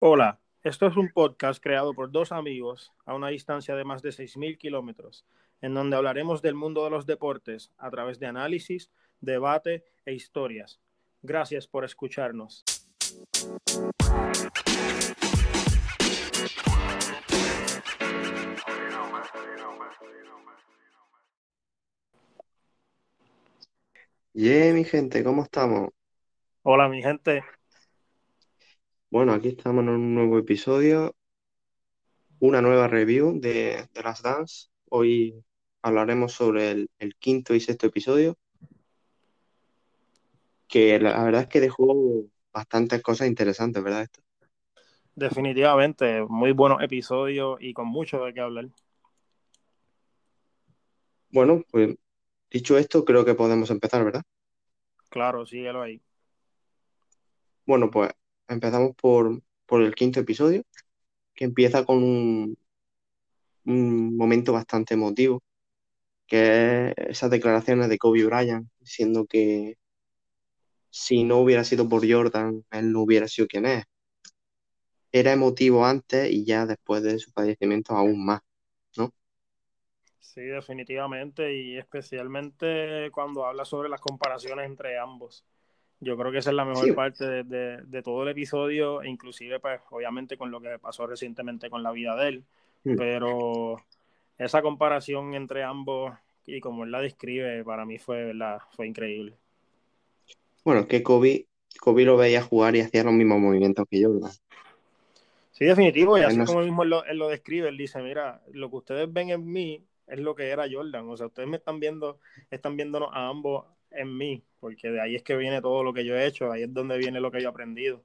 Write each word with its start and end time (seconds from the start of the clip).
Hola, 0.00 0.38
esto 0.62 0.86
es 0.86 0.96
un 0.96 1.08
podcast 1.08 1.60
creado 1.60 1.92
por 1.92 2.12
dos 2.12 2.30
amigos 2.30 2.92
a 3.04 3.16
una 3.16 3.30
distancia 3.30 3.74
de 3.74 3.82
más 3.82 4.00
de 4.00 4.10
6.000 4.10 4.56
kilómetros, 4.56 5.26
en 5.60 5.74
donde 5.74 5.96
hablaremos 5.96 6.40
del 6.40 6.54
mundo 6.54 6.84
de 6.84 6.90
los 6.90 7.04
deportes 7.04 7.72
a 7.78 7.90
través 7.90 8.20
de 8.20 8.26
análisis, 8.26 8.92
debate 9.20 9.82
e 10.06 10.14
historias. 10.14 10.78
Gracias 11.20 11.66
por 11.66 11.84
escucharnos. 11.84 12.62
Yeah, 24.32 24.72
mi 24.74 24.84
gente, 24.84 25.24
¿cómo 25.24 25.42
estamos? 25.42 25.90
Hola, 26.62 26.88
mi 26.88 27.02
gente. 27.02 27.42
Bueno, 29.10 29.32
aquí 29.32 29.48
estamos 29.48 29.82
en 29.84 29.88
un 29.88 30.14
nuevo 30.14 30.38
episodio, 30.38 31.16
una 32.40 32.60
nueva 32.60 32.88
review 32.88 33.40
de, 33.40 33.88
de 33.94 34.02
Last 34.02 34.22
Dance. 34.22 34.68
Hoy 34.90 35.42
hablaremos 35.80 36.32
sobre 36.32 36.72
el, 36.72 36.90
el 36.98 37.16
quinto 37.16 37.54
y 37.54 37.60
sexto 37.60 37.86
episodio, 37.86 38.36
que 40.68 40.98
la, 40.98 41.12
la 41.12 41.24
verdad 41.24 41.40
es 41.40 41.48
que 41.48 41.60
dejó 41.60 42.26
bastantes 42.52 43.00
cosas 43.00 43.28
interesantes, 43.28 43.82
¿verdad? 43.82 44.02
Esto? 44.02 44.20
Definitivamente, 45.14 46.22
muy 46.28 46.52
buenos 46.52 46.82
episodios 46.82 47.56
y 47.62 47.72
con 47.72 47.88
mucho 47.88 48.22
de 48.22 48.34
qué 48.34 48.40
hablar. 48.40 48.68
Bueno, 51.30 51.62
pues 51.70 51.96
dicho 52.50 52.76
esto, 52.76 53.06
creo 53.06 53.24
que 53.24 53.34
podemos 53.34 53.70
empezar, 53.70 54.04
¿verdad? 54.04 54.22
Claro, 55.08 55.46
síguelo 55.46 55.80
ahí. 55.80 56.02
Bueno, 57.64 57.90
pues 57.90 58.10
empezamos 58.48 58.96
por, 58.96 59.42
por 59.66 59.82
el 59.82 59.94
quinto 59.94 60.20
episodio, 60.20 60.62
que 61.34 61.44
empieza 61.46 61.84
con 61.84 62.02
un, 62.02 62.58
un 63.64 64.16
momento 64.16 64.52
bastante 64.52 64.94
emotivo, 64.94 65.42
que 66.26 66.88
es 66.90 66.94
esas 67.10 67.30
declaraciones 67.30 67.88
de 67.88 67.98
Kobe 67.98 68.24
Bryant, 68.24 68.68
diciendo 68.80 69.26
que 69.26 69.76
si 70.90 71.24
no 71.24 71.38
hubiera 71.38 71.64
sido 71.64 71.88
por 71.88 72.10
Jordan, 72.10 72.64
él 72.70 72.92
no 72.92 73.00
hubiera 73.02 73.26
sido 73.28 73.48
quien 73.48 73.66
es. 73.66 73.84
Era 75.12 75.32
emotivo 75.32 75.84
antes 75.84 76.30
y 76.30 76.46
ya 76.46 76.64
después 76.64 77.02
de 77.02 77.18
su 77.18 77.30
fallecimiento 77.32 77.94
aún 77.94 78.24
más, 78.24 78.40
¿no? 78.96 79.12
Sí, 80.20 80.42
definitivamente, 80.42 81.54
y 81.54 81.78
especialmente 81.78 83.10
cuando 83.12 83.44
habla 83.46 83.64
sobre 83.64 83.88
las 83.88 84.00
comparaciones 84.00 84.66
entre 84.66 84.98
ambos. 84.98 85.44
Yo 86.00 86.16
creo 86.16 86.30
que 86.30 86.38
esa 86.38 86.50
es 86.50 86.56
la 86.56 86.64
mejor 86.64 86.86
Sí, 86.86 86.92
parte 86.94 87.24
de, 87.26 87.42
de, 87.44 87.82
de, 87.82 88.02
todo 88.02 88.22
el 88.22 88.28
episodio, 88.28 89.02
inclusive, 89.04 89.58
pues, 89.60 89.80
obviamente 89.90 90.36
con 90.38 90.50
lo 90.50 90.60
que 90.60 90.78
pasó 90.78 91.06
recientemente 91.06 91.70
con 91.70 91.82
la 91.82 91.90
vida 91.92 92.14
de 92.16 92.28
él, 92.28 92.44
mm, 92.84 92.96
pero 92.96 93.76
esa 94.38 94.62
comparación 94.62 95.34
entre 95.34 95.64
ambos 95.64 96.12
y 96.46 96.60
como 96.60 96.84
él 96.84 96.92
la 96.92 97.00
describe, 97.00 97.64
para 97.64 97.84
mí 97.84 97.98
fue, 97.98 98.24
¿verdad? 98.26 98.60
fue 98.76 98.86
increíble. 98.86 99.36
bueno, 100.64 100.86
que 100.86 101.02
Kobe, 101.02 101.46
Kobe 101.80 102.04
lo 102.04 102.16
veía 102.16 102.42
jugar 102.42 102.76
y 102.76 102.80
hacía 102.80 103.02
los 103.04 103.12
mismos 103.14 103.40
movimientos 103.40 103.86
que 103.90 104.04
Jordan. 104.04 104.30
Sí, 105.52 105.64
definitivo, 105.64 106.16
y 106.18 106.22
así 106.22 106.38
no- 106.38 106.44
como 106.44 106.60
mismo 106.60 106.84
él 106.84 106.90
lo, 106.90 107.04
él 107.04 107.18
lo 107.18 107.28
describe, 107.28 107.68
él 107.68 107.76
dice, 107.76 108.00
mira, 108.00 108.42
lo 108.52 108.70
que 108.70 108.76
ustedes 108.76 109.12
ven 109.12 109.30
en 109.30 109.44
mí 109.50 109.84
es 110.06 110.20
lo 110.20 110.34
que 110.34 110.48
era 110.50 110.66
Jordan, 110.70 111.08
o 111.08 111.16
sea, 111.16 111.26
ustedes 111.26 111.48
me 111.48 111.56
están 111.56 111.80
viendo, 111.80 112.20
están 112.50 112.76
viéndonos 112.76 113.10
a 113.12 113.28
ambos 113.28 113.66
en 114.00 114.16
mí, 114.16 114.44
porque 114.60 114.90
de 114.90 115.00
ahí 115.00 115.16
es 115.16 115.22
que 115.22 115.36
viene 115.36 115.60
todo 115.62 115.82
lo 115.84 115.92
que 115.94 116.04
yo 116.04 116.16
he 116.16 116.26
hecho, 116.26 116.50
ahí 116.52 116.62
es 116.64 116.74
donde 116.74 116.98
viene 116.98 117.20
lo 117.20 117.30
que 117.30 117.40
yo 117.42 117.48
he 117.48 117.50
aprendido. 117.50 118.04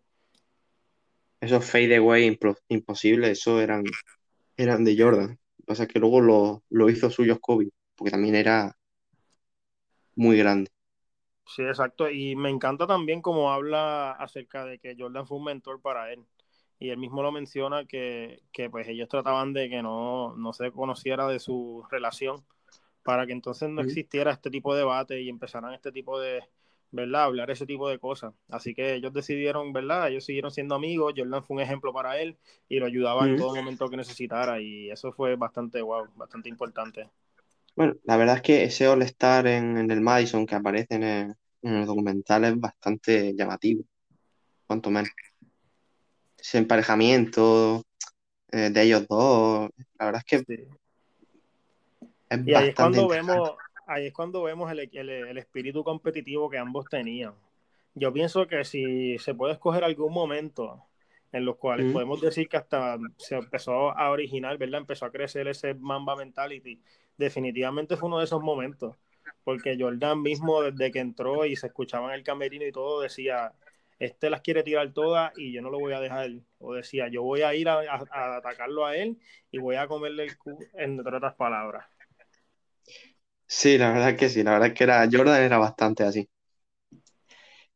esos 1.42 1.66
fade 1.70 1.96
away 1.98 2.26
impro- 2.28 2.58
imposibles, 2.70 3.32
eso 3.40 3.62
eran, 3.62 3.84
eran 4.58 4.84
de 4.86 4.98
Jordan. 4.98 5.30
Lo 5.32 5.38
que 5.58 5.64
pasa 5.66 5.84
es 5.84 5.90
que 5.90 6.00
luego 6.00 6.22
lo, 6.22 6.64
lo 6.70 6.90
hizo 6.90 7.10
suyos 7.10 7.40
Kobe, 7.42 7.70
porque 7.96 8.12
también 8.12 8.36
era 8.36 8.76
muy 10.16 10.38
grande. 10.38 10.70
Sí, 11.46 11.62
exacto, 11.64 12.10
y 12.10 12.36
me 12.36 12.50
encanta 12.50 12.88
también 12.88 13.22
cómo 13.22 13.52
habla 13.52 14.12
acerca 14.14 14.66
de 14.66 14.80
que 14.80 14.96
Jordan 14.98 15.28
fue 15.28 15.38
un 15.38 15.44
mentor 15.44 15.82
para 15.82 16.12
él, 16.12 16.26
y 16.80 16.90
él 16.90 16.98
mismo 16.98 17.22
lo 17.22 17.32
menciona 17.32 17.86
que, 17.86 18.42
que 18.52 18.70
pues 18.70 18.88
ellos 18.88 19.10
trataban 19.10 19.54
de 19.54 19.70
que 19.70 19.82
no, 19.84 20.36
no 20.36 20.54
se 20.54 20.72
conociera 20.72 21.28
de 21.28 21.40
su 21.40 21.84
relación, 21.92 22.46
para 23.04 23.26
que 23.26 23.34
entonces 23.34 23.70
no 23.70 23.82
existiera 23.82 24.32
este 24.32 24.50
tipo 24.50 24.74
de 24.74 24.80
debate 24.80 25.22
y 25.22 25.30
empezaran 25.30 25.74
este 25.74 25.92
tipo 25.92 26.20
de, 26.20 26.42
¿verdad? 26.92 27.24
Hablar 27.24 27.52
ese 27.52 27.66
tipo 27.66 27.90
de 27.90 28.00
cosas. 28.00 28.34
Así 28.50 28.74
que 28.74 28.96
ellos 28.96 29.14
decidieron, 29.14 29.74
¿verdad? 29.74 30.10
Ellos 30.10 30.26
siguieron 30.26 30.52
siendo 30.52 30.76
amigos, 30.76 31.14
Jordan 31.18 31.44
fue 31.44 31.56
un 31.56 31.62
ejemplo 31.62 31.92
para 31.92 32.20
él 32.20 32.38
y 32.70 32.80
lo 32.80 32.86
ayudaba 32.86 33.28
en 33.28 33.36
todo 33.36 33.56
momento 33.56 33.90
que 33.90 33.98
necesitara 33.98 34.62
y 34.62 34.90
eso 34.90 35.12
fue 35.12 35.36
bastante, 35.36 35.82
wow, 35.82 36.08
bastante 36.16 36.50
importante. 36.50 37.10
Bueno, 37.76 37.96
la 38.04 38.18
verdad 38.18 38.38
es 38.38 38.42
que 38.44 38.64
ese 38.64 38.88
All-Star 38.88 39.48
en, 39.48 39.78
en 39.78 39.92
el 39.92 40.02
Madison 40.02 40.46
que 40.46 40.56
aparece 40.56 40.96
en 40.96 41.04
el, 41.04 41.36
en 41.64 41.74
el 41.74 41.86
documental 41.86 42.44
es 42.46 42.60
bastante 42.60 43.34
llamativo, 43.36 43.84
cuanto 44.68 44.92
menos. 44.92 45.10
Ese 46.38 46.60
emparejamiento 46.60 47.84
eh, 48.52 48.70
de 48.70 48.82
ellos 48.84 49.08
dos, 49.08 49.72
la 49.98 50.06
verdad 50.06 50.24
es 50.26 50.46
que 50.46 50.56
Sí. 50.56 50.68
Es 52.34 52.46
Y 52.46 52.54
ahí 52.56 52.70
es 52.70 52.76
cuando 52.76 53.08
vemos, 53.08 53.52
ahí 53.86 54.08
es 54.08 54.14
cuando 54.14 54.44
vemos 54.44 54.72
el, 54.72 54.80
el, 54.94 55.10
el 55.10 55.38
espíritu 55.38 55.84
competitivo 55.84 56.50
que 56.50 56.58
ambos 56.58 56.90
tenían. 56.90 57.34
Yo 57.96 58.12
pienso 58.14 58.48
que 58.48 58.64
si 58.66 59.18
se 59.20 59.36
puede 59.36 59.54
escoger 59.54 59.84
algún 59.84 60.14
momento 60.14 60.88
en 61.32 61.46
los 61.46 61.58
cuales 61.58 61.88
Mm. 61.88 61.94
podemos 61.94 62.22
decir 62.22 62.48
que 62.48 62.58
hasta 62.58 62.98
se 63.18 63.36
empezó 63.36 63.92
a 63.98 64.10
originar, 64.12 64.58
¿verdad? 64.58 64.82
Empezó 64.82 65.06
a 65.06 65.12
crecer 65.12 65.48
ese 65.48 65.74
Mamba 65.76 66.16
Mentality. 66.16 66.82
Definitivamente 67.18 67.98
fue 67.98 68.08
uno 68.08 68.20
de 68.20 68.26
esos 68.26 68.42
momentos, 68.42 68.96
porque 69.44 69.76
Jordan 69.80 70.22
mismo 70.22 70.62
desde 70.62 70.92
que 70.92 71.00
entró 71.00 71.46
y 71.46 71.56
se 71.56 71.68
escuchaba 71.68 72.10
en 72.10 72.16
el 72.16 72.24
camerino 72.24 72.66
y 72.66 72.72
todo 72.72 73.02
decía, 73.02 73.54
este 74.00 74.30
las 74.30 74.42
quiere 74.42 74.64
tirar 74.64 74.92
todas 74.94 75.32
y 75.38 75.52
yo 75.54 75.62
no 75.62 75.70
lo 75.70 75.80
voy 75.80 75.94
a 75.94 76.00
dejar. 76.00 76.32
O 76.60 76.74
decía, 76.74 77.08
yo 77.10 77.24
voy 77.24 77.42
a 77.42 77.54
ir 77.56 77.70
a, 77.70 77.80
a, 77.82 78.04
a 78.12 78.38
atacarlo 78.38 78.86
a 78.86 78.96
él 78.96 79.18
y 79.52 79.58
voy 79.60 79.76
a 79.76 79.88
comerle 79.88 80.24
el 80.24 80.38
cu, 80.38 80.70
entre 80.74 81.16
otras 81.18 81.36
palabras. 81.36 81.86
Sí, 83.56 83.78
la 83.78 83.92
verdad 83.92 84.10
es 84.10 84.18
que 84.18 84.30
sí, 84.30 84.42
la 84.42 84.54
verdad 84.54 84.70
es 84.70 84.74
que 84.74 84.84
era, 84.84 85.08
Jordan 85.10 85.44
era 85.44 85.60
bastante 85.60 86.04
así. 86.04 86.28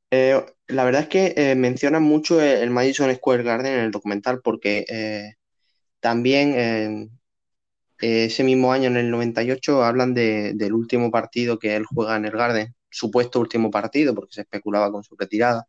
Eh, 0.09 0.43
la 0.69 0.85
verdad 0.85 1.03
es 1.03 1.07
que 1.07 1.33
eh, 1.37 1.55
mencionan 1.55 2.01
mucho 2.01 2.41
el, 2.41 2.63
el 2.63 2.71
Madison 2.71 3.13
Square 3.13 3.43
Garden 3.43 3.73
en 3.73 3.79
el 3.81 3.91
documental 3.91 4.41
porque 4.43 4.85
eh, 4.89 5.33
también 5.99 7.11
ese 7.99 8.43
mismo 8.43 8.71
año, 8.71 8.87
en 8.87 8.97
el 8.97 9.11
98, 9.11 9.83
hablan 9.83 10.15
de, 10.15 10.53
del 10.55 10.73
último 10.73 11.11
partido 11.11 11.59
que 11.59 11.75
él 11.75 11.85
juega 11.85 12.15
en 12.15 12.25
el 12.25 12.31
Garden, 12.31 12.73
supuesto 12.89 13.39
último 13.39 13.69
partido 13.69 14.15
porque 14.15 14.33
se 14.33 14.41
especulaba 14.41 14.91
con 14.91 15.03
su 15.03 15.15
retirada, 15.15 15.67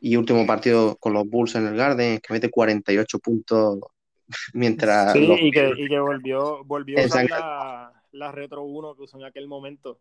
y 0.00 0.16
último 0.16 0.46
partido 0.46 0.96
con 0.96 1.12
los 1.12 1.28
Bulls 1.28 1.56
en 1.56 1.66
el 1.66 1.76
Garden, 1.76 2.20
que 2.20 2.32
mete 2.32 2.50
48 2.50 3.18
puntos 3.18 3.80
mientras 4.54 5.14
Sí, 5.14 5.26
los... 5.26 5.38
y 5.42 5.50
que, 5.50 5.72
y 5.76 5.88
que 5.88 6.00
volvió, 6.00 6.64
volvió 6.64 6.98
a 7.00 8.03
la, 8.14 8.32
Retro 8.32 8.62
1 8.62 8.94
que 8.96 9.02
usó 9.02 9.18
en 9.18 9.24
aquel 9.24 9.46
momento, 9.48 10.00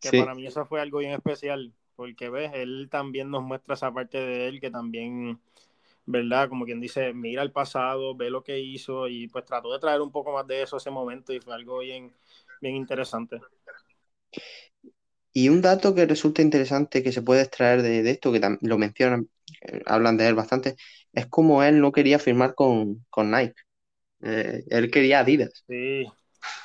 que 0.00 0.10
Sí, 0.10 0.18
para 0.18 0.34
mí 0.34 0.46
eso 0.46 0.64
fue 0.66 0.80
algo 0.80 0.98
bien 0.98 1.12
especial, 1.12 1.72
porque 1.96 2.30
ves, 2.30 2.52
él 2.54 2.88
también 2.90 3.30
nos 3.30 3.42
muestra 3.42 3.74
esa 3.74 3.92
parte 3.92 4.18
de 4.18 4.48
él 4.48 4.60
que 4.60 4.70
también, 4.70 5.40
¿verdad? 6.06 6.48
Como 6.48 6.64
quien 6.64 6.80
dice, 6.80 7.12
mira 7.14 7.42
el 7.42 7.52
pasado, 7.52 8.16
ve 8.16 8.30
lo 8.30 8.42
que 8.44 8.58
hizo 8.60 9.08
y 9.08 9.28
pues 9.28 9.44
trató 9.44 9.72
de 9.72 9.78
traer 9.80 10.00
un 10.00 10.12
poco 10.12 10.32
más 10.32 10.46
de 10.46 10.62
eso 10.62 10.76
a 10.76 10.78
ese 10.78 10.90
momento 10.90 11.32
y 11.32 11.40
fue 11.40 11.54
algo 11.54 11.80
bien, 11.80 12.12
bien 12.60 12.76
interesante. 12.76 13.40
Y 15.32 15.48
un 15.48 15.62
dato 15.62 15.94
que 15.94 16.06
resulta 16.06 16.42
interesante 16.42 17.02
que 17.02 17.12
se 17.12 17.22
puede 17.22 17.42
extraer 17.42 17.82
de, 17.82 18.02
de 18.02 18.10
esto, 18.10 18.32
que 18.32 18.40
lo 18.62 18.78
mencionan, 18.78 19.28
eh, 19.62 19.80
hablan 19.86 20.16
de 20.16 20.26
él 20.28 20.34
bastante, 20.34 20.76
es 21.12 21.26
como 21.26 21.62
él 21.62 21.80
no 21.80 21.92
quería 21.92 22.18
firmar 22.18 22.54
con, 22.54 23.04
con 23.10 23.30
Nike. 23.30 23.54
Eh, 24.22 24.64
él 24.70 24.90
quería 24.90 25.20
Adidas. 25.20 25.64
Sí, 25.66 26.04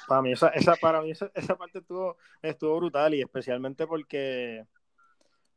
para 0.07 0.21
mí 0.21 0.31
esa, 0.33 0.49
esa, 0.49 0.75
para 0.77 1.01
mí 1.01 1.11
esa, 1.11 1.31
esa 1.33 1.57
parte 1.57 1.79
estuvo, 1.79 2.17
estuvo 2.41 2.77
brutal 2.77 3.13
y 3.13 3.21
especialmente 3.21 3.87
porque 3.87 4.65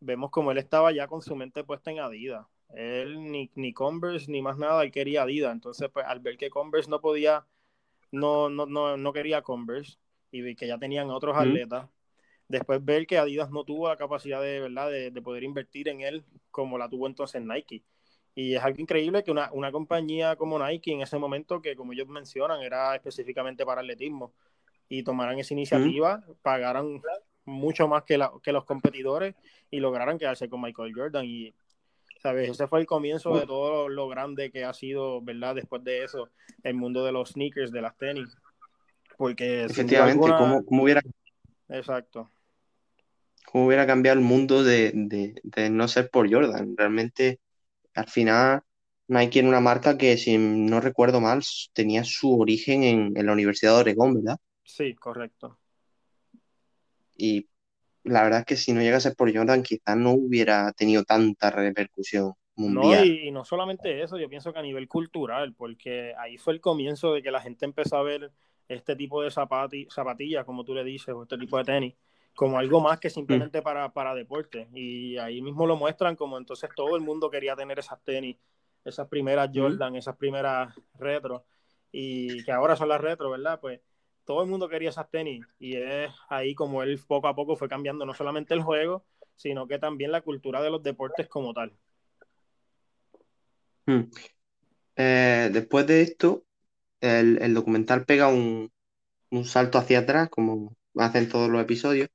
vemos 0.01 0.31
como 0.31 0.53
él 0.53 0.59
estaba 0.59 0.93
ya 0.93 1.07
con 1.09 1.23
su 1.23 1.37
mente 1.37 1.65
puesta 1.65 1.91
en 1.91 2.01
Adidas. 2.01 2.47
Él 2.75 3.31
ni, 3.31 3.51
ni 3.55 3.73
Converse 3.73 4.31
ni 4.31 4.43
más 4.43 4.59
nada, 4.59 4.83
él 4.83 4.93
quería 4.93 5.23
Adidas. 5.23 5.53
Entonces, 5.53 5.91
pues 5.93 6.07
al 6.07 6.21
ver 6.21 6.37
que 6.39 6.51
Converse 6.51 6.91
no 6.91 7.01
podía, 7.01 7.47
no, 8.13 8.49
no, 8.51 8.67
no, 8.67 8.97
no 8.97 9.13
quería 9.13 9.43
Converse 9.43 9.99
y 10.31 10.55
que 10.57 10.67
ya 10.67 10.79
tenían 10.79 11.11
otros 11.11 11.37
Mm. 11.37 11.41
atletas, 11.41 11.89
después 12.49 12.85
ver 12.85 13.07
que 13.07 13.19
Adidas 13.19 13.51
no 13.51 13.65
tuvo 13.65 13.89
la 13.89 13.97
capacidad 13.97 14.43
de, 14.43 14.61
¿verdad? 14.61 14.91
de, 14.91 15.11
de 15.11 15.23
poder 15.23 15.45
invertir 15.45 15.89
en 15.89 16.01
él 16.03 16.25
como 16.51 16.79
la 16.79 16.89
tuvo 16.89 17.07
entonces 17.07 17.43
Nike. 17.43 17.85
Y 18.35 18.55
es 18.55 18.63
algo 18.63 18.81
increíble 18.81 19.25
que 19.25 19.31
una, 19.31 19.51
una 19.53 19.73
compañía 19.73 20.37
como 20.37 20.59
Nike 20.59 20.93
en 20.93 21.03
ese 21.03 21.19
momento, 21.19 21.61
que 21.61 21.75
como 21.75 21.93
ellos 21.93 22.09
mencionan, 22.09 22.63
era 22.63 22.95
específicamente 22.95 23.67
para 23.67 23.81
atletismo, 23.81 24.33
y 24.89 25.03
tomaran 25.03 25.39
esa 25.39 25.55
Mm. 25.55 25.59
iniciativa, 25.59 26.25
pagaran 26.43 27.03
mucho 27.45 27.89
más 27.89 28.05
que, 28.05 28.19
la, 28.19 28.33
que 28.43 28.53
los 28.53 28.65
competidores 28.65 29.35
y 29.71 29.81
lograran 29.81 30.19
quedarse 30.19 30.49
con 30.49 30.61
Michael 30.61 30.93
Jordan. 30.95 31.25
Y 31.25 31.55
¿sabes? 32.21 32.51
Ese 32.51 32.67
fue 32.67 32.81
el 32.81 32.87
comienzo 32.87 33.37
de 33.39 33.47
todo 33.47 33.89
lo 33.89 34.09
grande 34.09 34.51
que 34.51 34.65
ha 34.65 34.75
sido, 34.75 35.21
¿verdad? 35.23 35.55
Después 35.55 35.83
de 35.85 36.05
eso, 36.05 36.31
el 36.63 36.75
mundo 36.75 37.05
de 37.05 37.13
los 37.13 37.31
sneakers, 37.31 37.71
de 37.71 37.83
las 37.83 37.97
tenis. 37.97 38.37
Porque 39.17 39.65
efectivamente, 39.65 40.29
¿cómo, 40.67 40.83
hubiera... 40.83 41.01
Exacto. 41.69 42.31
¿Cómo 43.47 43.67
hubiera 43.67 43.87
cambiado 43.87 44.19
el 44.19 44.25
mundo 44.25 44.63
de, 44.63 44.93
no 45.71 45.89
ser 45.89 46.11
por 46.11 46.33
Jordan? 46.33 46.77
Realmente, 46.77 47.41
al 47.95 48.09
final, 48.09 48.63
Nike 49.09 49.41
era 49.41 49.49
una 49.49 49.61
marca 49.61 49.97
que, 49.97 50.17
si 50.17 50.39
no 50.39 50.81
recuerdo 50.81 51.21
mal, 51.21 51.43
tenía 51.73 52.05
su 52.05 52.39
origen 52.41 52.83
en, 52.83 53.17
en 53.17 53.27
la 53.27 53.33
Universidad 53.33 53.75
de 53.75 53.81
Oregón, 53.81 54.15
¿verdad? 54.15 54.39
Sí, 54.65 54.95
correcto. 54.95 55.59
Y 57.17 57.49
la 58.05 58.23
verdad 58.23 58.41
es 58.41 58.47
que 58.47 58.57
si 58.57 58.73
no 58.73 58.81
llegase 58.81 59.15
por 59.15 59.35
Jordan, 59.35 59.63
quizás 59.63 59.97
no 59.97 60.13
hubiera 60.13 60.73
tenido 60.73 61.05
tanta 61.05 61.51
repercusión 61.51 62.35
mundial. 62.55 63.09
No, 63.09 63.15
y, 63.15 63.31
no 63.31 63.45
solamente 63.45 64.03
eso, 64.03 64.19
yo 64.19 64.29
pienso 64.29 64.53
que 64.53 64.59
a 64.59 64.63
nivel 64.63 64.89
cultural, 64.89 65.55
porque 65.55 66.15
ahí 66.19 66.39
fue 66.39 66.53
el 66.53 66.61
comienzo 66.61 67.15
de 67.15 67.23
que 67.23 67.31
la 67.31 67.41
gente 67.41 67.65
empezó 67.65 67.97
a 67.97 68.03
ver 68.03 68.31
este 68.69 68.97
tipo 68.97 69.23
de 69.23 69.31
zapatillas, 69.31 70.45
como 70.45 70.65
tú 70.65 70.75
le 70.75 70.85
dices, 70.85 71.15
o 71.15 71.23
este 71.23 71.39
tipo 71.39 71.57
de 71.59 71.65
tenis, 71.65 71.95
como 72.39 72.57
algo 72.57 72.81
más 72.81 73.01
que 73.01 73.11
simplemente 73.11 73.61
mm. 73.61 73.65
para, 73.65 73.93
para 73.93 74.15
deporte. 74.15 74.69
Y 74.73 75.19
ahí 75.19 75.43
mismo 75.43 75.67
lo 75.67 75.75
muestran 75.75 76.15
como 76.15 76.39
entonces 76.39 76.71
todo 76.77 76.95
el 76.95 77.03
mundo 77.03 77.29
quería 77.29 77.57
tener 77.57 77.81
esas 77.81 78.01
tenis, 78.05 78.37
esas 78.85 79.09
primeras 79.09 79.51
mm. 79.51 79.59
Jordan, 79.59 79.97
esas 79.97 80.17
primeras 80.17 80.73
retro, 81.01 81.45
y 81.91 82.45
que 82.45 82.53
ahora 82.53 82.77
son 82.77 82.91
las 82.91 83.01
retro, 83.01 83.29
¿verdad? 83.31 83.59
Pues 83.59 83.81
todo 84.25 84.45
el 84.45 84.49
mundo 84.49 84.69
quería 84.69 84.91
esas 84.91 85.11
tenis 85.11 85.45
y 85.59 85.79
es 85.79 86.13
ahí 86.29 86.55
como 86.55 86.85
él 86.85 87.01
poco 87.09 87.27
a 87.27 87.35
poco 87.35 87.57
fue 87.57 87.69
cambiando 87.69 88.07
no 88.07 88.15
solamente 88.15 88.55
el 88.55 88.63
juego, 88.63 89.05
sino 89.35 89.67
que 89.67 89.81
también 89.81 90.13
la 90.13 90.21
cultura 90.21 90.63
de 90.63 90.71
los 90.71 90.81
deportes 90.81 91.27
como 91.27 91.53
tal. 91.53 91.73
Hmm. 93.85 94.03
Eh, 94.95 95.51
después 95.53 95.89
de 95.89 96.03
esto, 96.03 96.45
el, 97.01 97.53
documental 97.53 98.05
pega 98.05 98.29
un, 98.29 98.71
salto 99.43 99.77
hacia 99.77 99.99
atrás, 99.99 100.29
como 100.29 100.77
hacen 100.95 101.29
todos 101.29 101.51
los 101.51 101.61
episodios, 101.61 102.09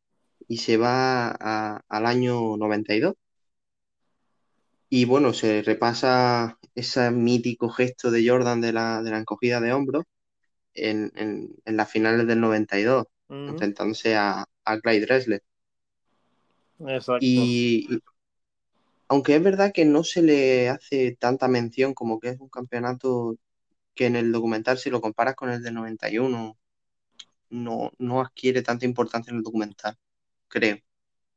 y 0.48 0.58
se 0.58 0.78
va 0.78 1.30
al 1.30 2.06
año 2.06 2.58
92. 2.58 3.16
Y 4.90 5.06
bueno, 5.06 5.34
se 5.34 5.64
repasa 5.64 6.60
ese 6.76 7.10
mítico 7.12 7.70
gesto 7.70 8.12
de 8.12 8.28
Jordan 8.28 8.62
de 8.62 8.74
la, 8.74 9.02
de 9.02 9.12
la 9.12 9.18
encogida 9.18 9.60
de 9.60 9.74
hombros 9.74 10.06
en, 10.74 11.12
en, 11.16 11.56
las 11.66 11.90
finales 11.92 12.28
del 12.28 12.40
92, 12.40 13.08
enfrentándose 13.30 14.16
a, 14.16 14.46
a 14.66 14.80
Clyde 14.80 15.06
Dressler. 15.06 15.44
Exacto. 16.80 17.20
Y, 17.22 18.02
aunque 19.08 19.36
es 19.36 19.44
verdad 19.44 19.72
que 19.74 19.86
no 19.86 20.04
se 20.04 20.22
le 20.22 20.70
hace 20.70 21.16
tanta 21.20 21.48
mención 21.48 21.94
como 21.94 22.20
que 22.20 22.30
es 22.30 22.40
un 22.40 22.50
campeonato 22.50 23.36
que 23.94 24.08
en 24.08 24.16
el 24.16 24.32
documental, 24.32 24.78
si 24.78 24.90
lo 24.90 25.02
comparas 25.02 25.36
con 25.36 25.52
el 25.52 25.62
del 25.62 25.76
91, 25.76 26.58
no, 27.50 27.92
no 28.00 28.22
adquiere 28.22 28.64
tanta 28.64 28.86
importancia 28.86 29.32
en 29.32 29.38
el 29.38 29.44
documental, 29.44 29.98
creo. 30.54 30.78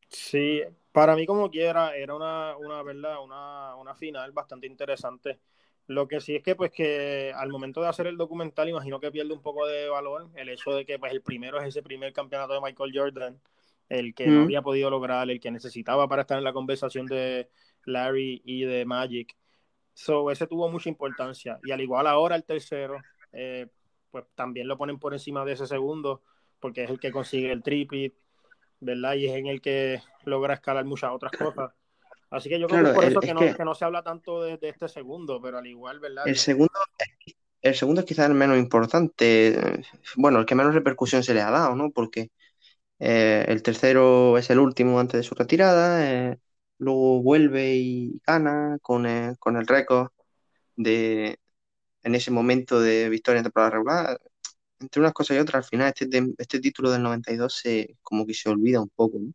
Sí, 0.08 0.62
para 0.92 1.16
mí 1.16 1.26
como 1.26 1.50
quiera, 1.50 1.96
era 1.96 2.14
una, 2.14 2.56
una 2.56 2.82
verdad, 2.82 3.22
una, 3.22 3.74
una 3.76 3.94
final 3.94 4.32
bastante 4.32 4.66
interesante 4.66 5.40
lo 5.86 6.08
que 6.08 6.20
sí 6.20 6.34
es 6.34 6.42
que, 6.42 6.56
pues, 6.56 6.72
que 6.72 7.32
al 7.34 7.48
momento 7.50 7.80
de 7.80 7.88
hacer 7.88 8.06
el 8.06 8.16
documental, 8.16 8.68
imagino 8.68 8.98
que 8.98 9.12
pierde 9.12 9.32
un 9.32 9.42
poco 9.42 9.66
de 9.66 9.88
valor 9.88 10.28
el 10.34 10.48
hecho 10.48 10.72
de 10.72 10.84
que, 10.84 10.98
pues, 10.98 11.12
el 11.12 11.22
primero 11.22 11.60
es 11.60 11.68
ese 11.68 11.82
primer 11.82 12.12
campeonato 12.12 12.54
de 12.54 12.60
Michael 12.60 12.92
Jordan, 12.92 13.40
el 13.88 14.14
que 14.14 14.26
no 14.26 14.42
había 14.42 14.62
podido 14.62 14.90
lograr, 14.90 15.30
el 15.30 15.38
que 15.40 15.50
necesitaba 15.50 16.08
para 16.08 16.22
estar 16.22 16.38
en 16.38 16.44
la 16.44 16.52
conversación 16.52 17.06
de 17.06 17.48
Larry 17.84 18.42
y 18.44 18.64
de 18.64 18.84
Magic. 18.84 19.36
So, 19.94 20.30
ese 20.30 20.48
tuvo 20.48 20.68
mucha 20.68 20.88
importancia. 20.88 21.60
Y 21.62 21.70
al 21.70 21.80
igual 21.80 22.08
ahora 22.08 22.34
el 22.34 22.44
tercero, 22.44 22.96
eh, 23.32 23.68
pues 24.10 24.24
también 24.34 24.66
lo 24.66 24.76
ponen 24.76 24.98
por 24.98 25.12
encima 25.12 25.44
de 25.44 25.52
ese 25.52 25.68
segundo, 25.68 26.22
porque 26.58 26.82
es 26.82 26.90
el 26.90 26.98
que 26.98 27.12
consigue 27.12 27.52
el 27.52 27.62
tripit, 27.62 28.12
¿verdad? 28.80 29.14
Y 29.14 29.26
es 29.26 29.36
en 29.36 29.46
el 29.46 29.60
que 29.60 30.00
logra 30.24 30.54
escalar 30.54 30.84
muchas 30.84 31.10
otras 31.12 31.32
cosas. 31.32 31.72
Así 32.30 32.48
que 32.48 32.58
yo 32.58 32.66
creo 32.66 32.84
que 32.84 32.92
por 32.92 33.04
eso 33.04 33.20
que, 33.20 33.32
no, 33.64 33.74
se 33.74 33.84
habla 33.84 34.02
tanto 34.02 34.42
de, 34.42 34.58
este 34.60 34.88
segundo, 34.88 35.40
pero 35.40 35.58
al 35.58 35.66
igual, 35.66 36.00
¿verdad? 36.00 36.26
El 36.26 36.36
segundo, 36.36 36.72
el 37.62 37.74
segundo 37.74 38.00
es 38.00 38.06
quizás 38.06 38.28
el 38.28 38.34
menos 38.34 38.58
importante, 38.58 39.82
bueno, 40.16 40.40
el 40.40 40.46
que 40.46 40.54
menos 40.56 40.74
repercusión 40.74 41.22
se 41.22 41.34
le 41.34 41.40
ha 41.40 41.50
dado, 41.50 41.76
¿no? 41.76 41.90
Porque 41.90 42.30
eh, 42.98 43.44
el 43.48 43.62
tercero 43.62 44.38
es 44.38 44.50
el 44.50 44.58
último 44.58 44.98
antes 44.98 45.20
de 45.20 45.22
su 45.22 45.34
retirada, 45.34 46.10
eh, 46.10 46.38
luego 46.78 47.22
vuelve 47.22 47.74
y 47.76 48.20
gana 48.26 48.78
con 48.82 49.06
el, 49.06 49.38
con 49.38 49.56
el 49.56 49.66
récord 49.66 50.08
de 50.74 51.38
en 52.02 52.14
ese 52.14 52.30
momento 52.30 52.80
de 52.80 53.08
victoria 53.08 53.38
en 53.38 53.44
temporada 53.44 53.70
regular. 53.70 54.20
Entre 54.78 55.00
unas 55.00 55.12
cosas 55.12 55.36
y 55.36 55.40
otras, 55.40 55.64
al 55.64 55.68
final 55.68 55.92
este, 55.96 56.34
este 56.38 56.60
título 56.60 56.90
del 56.90 57.02
92 57.02 57.54
se, 57.54 57.96
como 58.02 58.26
que 58.26 58.34
se 58.34 58.48
olvida 58.48 58.80
un 58.80 58.90
poco, 58.90 59.18
¿no? 59.18 59.32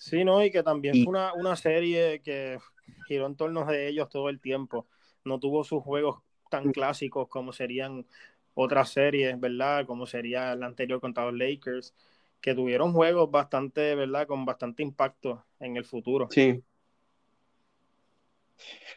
Sí, 0.00 0.24
no, 0.24 0.42
y 0.42 0.50
que 0.50 0.62
también 0.62 1.04
fue 1.04 1.12
una, 1.34 1.56
serie 1.56 2.22
que 2.22 2.58
giró 3.06 3.26
en 3.26 3.36
torno 3.36 3.66
de 3.66 3.86
ellos 3.86 4.08
todo 4.08 4.30
el 4.30 4.40
tiempo. 4.40 4.86
No 5.24 5.38
tuvo 5.38 5.62
sus 5.62 5.82
juegos 5.82 6.22
tan 6.48 6.68
mm. 6.68 6.72
clásicos 6.72 7.28
como 7.28 7.52
serían 7.52 8.06
otras 8.54 8.88
series, 8.88 9.38
¿verdad? 9.38 9.84
Como 9.84 10.06
sería 10.06 10.52
el 10.52 10.62
anterior 10.62 11.00
contra 11.00 11.26
los 11.26 11.34
Lakers, 11.34 11.94
que 12.40 12.54
tuvieron 12.54 12.94
juegos 12.94 13.30
bastante, 13.30 13.94
¿verdad? 13.94 14.26
Con 14.26 14.46
bastante 14.46 14.82
impacto 14.82 15.44
en 15.58 15.76
el 15.76 15.84
futuro. 15.84 16.28
Sí. 16.30 16.62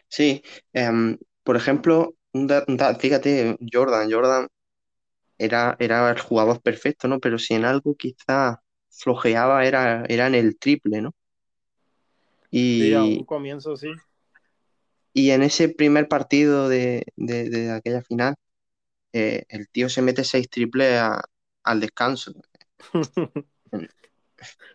Sí. 0.07 0.41
Em, 0.71 1.17
por 1.43 1.57
ejemplo, 1.57 2.15
fíjate, 2.99 3.57
Jordan, 3.71 4.09
Jordan 4.09 4.47
era, 5.43 5.75
era 5.79 6.09
el 6.09 6.19
jugador 6.19 6.61
perfecto, 6.61 7.07
¿no? 7.07 7.19
Pero 7.19 7.37
si 7.37 7.53
en 7.53 7.65
algo 7.65 7.95
quizá 7.95 8.61
flojeaba 8.89 9.65
era, 9.65 10.05
era 10.07 10.27
en 10.27 10.35
el 10.35 10.57
triple, 10.57 11.01
¿no? 11.01 11.13
Y, 12.51 12.81
sí, 12.81 12.93
a 12.93 13.03
un 13.03 13.25
comienzo, 13.25 13.75
sí. 13.75 13.89
Y 15.13 15.31
en 15.31 15.43
ese 15.43 15.69
primer 15.69 16.07
partido 16.07 16.69
de, 16.69 17.05
aquella 17.75 18.01
final, 18.01 18.35
eh, 19.11 19.43
el 19.49 19.67
tío 19.69 19.89
se 19.89 20.01
mete 20.01 20.23
seis 20.23 20.49
triples 20.49 21.01
al 21.63 21.79
descanso. 21.79 22.33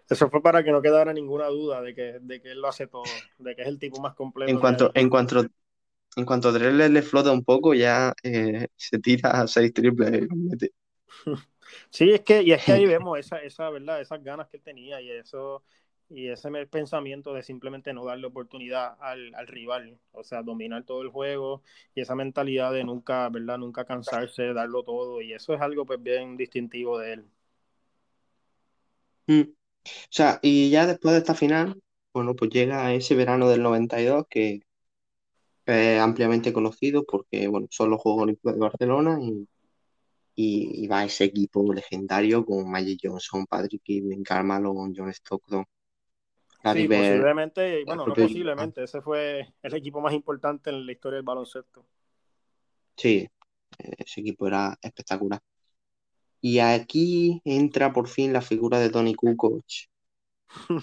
Eso 0.08 0.30
fue 0.30 0.42
para 0.42 0.64
que 0.64 0.72
no 0.72 0.80
quedara 0.80 1.12
ninguna 1.12 1.46
duda 1.48 1.82
de 1.82 1.94
que, 1.94 2.18
de 2.20 2.40
que 2.40 2.52
él 2.52 2.60
lo 2.60 2.68
hace 2.68 2.86
todo, 2.86 3.02
de 3.38 3.54
que 3.54 3.62
es 3.62 3.68
el 3.68 3.78
tipo 3.78 4.00
más 4.00 4.14
completo. 4.14 4.50
En 4.50 4.58
cuanto, 4.58 4.90
en 4.94 5.10
cuanto, 5.10 5.46
en 6.18 6.26
cuanto 6.26 6.48
a 6.48 6.52
le 6.52 7.02
flota 7.02 7.32
un 7.32 7.44
poco, 7.44 7.74
ya 7.74 8.12
eh, 8.22 8.66
se 8.76 8.98
tira 8.98 9.46
seis 9.46 9.72
triples 9.72 10.28
mete. 10.30 10.72
Sí, 11.90 12.10
es 12.10 12.22
que, 12.22 12.42
y 12.42 12.52
es 12.52 12.64
que 12.64 12.72
ahí 12.72 12.86
vemos 12.86 13.18
esa, 13.18 13.38
esa, 13.38 13.68
¿verdad? 13.68 14.00
esas 14.00 14.22
ganas 14.24 14.48
que 14.48 14.56
él 14.56 14.62
tenía 14.62 15.00
y 15.02 15.10
eso, 15.10 15.62
y 16.08 16.28
ese 16.28 16.50
pensamiento 16.66 17.34
de 17.34 17.42
simplemente 17.42 17.92
no 17.92 18.04
darle 18.06 18.26
oportunidad 18.26 18.96
al, 19.00 19.32
rival, 19.46 19.98
o 20.12 20.24
sea, 20.24 20.42
dominar 20.42 20.84
todo 20.84 21.02
el 21.02 21.10
juego 21.10 21.62
y 21.94 22.00
esa 22.00 22.14
mentalidad 22.14 22.72
de 22.72 22.84
nunca, 22.84 23.28
¿verdad? 23.28 23.58
Nunca 23.58 23.84
cansarse, 23.84 24.54
darlo 24.54 24.82
todo, 24.82 25.20
y 25.20 25.34
eso 25.34 25.54
es 25.54 25.60
algo 25.60 25.84
pues 25.84 26.02
bien 26.02 26.36
distintivo 26.36 26.98
de 26.98 27.12
él. 27.12 27.24
Mm. 29.26 29.42
O 29.42 30.10
sea, 30.10 30.38
y 30.42 30.70
ya 30.70 30.86
después 30.86 31.12
de 31.12 31.18
esta 31.18 31.34
final, 31.34 31.80
bueno, 32.14 32.34
pues 32.34 32.50
llega 32.50 32.92
ese 32.94 33.14
verano 33.14 33.48
del 33.48 33.62
92 33.62 34.26
que 34.28 34.62
es 35.72 36.00
ampliamente 36.00 36.52
conocido 36.52 37.04
porque, 37.04 37.48
bueno, 37.48 37.66
son 37.70 37.90
los 37.90 38.00
Juegos 38.00 38.22
Olímpicos 38.22 38.54
de 38.54 38.60
Barcelona 38.60 39.18
y 39.20 39.46
y, 40.40 40.86
va 40.86 41.04
ese 41.04 41.24
equipo 41.24 41.72
legendario 41.74 42.46
con 42.46 42.70
Magic 42.70 43.00
Johnson, 43.02 43.44
Patrick 43.44 43.82
Ewing, 43.84 44.22
Carmelo, 44.22 44.72
John 44.94 45.12
Stockton. 45.12 45.64
sí, 46.72 46.86
posiblemente, 46.86 47.84
bueno, 47.84 48.06
no 48.06 48.14
posiblemente, 48.14 48.84
ese 48.84 49.02
fue 49.02 49.52
el 49.62 49.74
equipo 49.74 50.00
más 50.00 50.12
importante 50.12 50.70
en 50.70 50.86
la 50.86 50.92
historia 50.92 51.16
del 51.16 51.24
baloncesto. 51.24 51.84
Sí, 52.96 53.28
ese 53.78 54.20
equipo 54.20 54.46
era 54.46 54.78
espectacular. 54.80 55.40
Y 56.40 56.60
aquí 56.60 57.42
entra 57.44 57.92
por 57.92 58.06
fin 58.06 58.32
la 58.32 58.40
figura 58.40 58.78
de 58.78 58.90
Tony 58.90 59.16
Kukoc, 59.16 59.64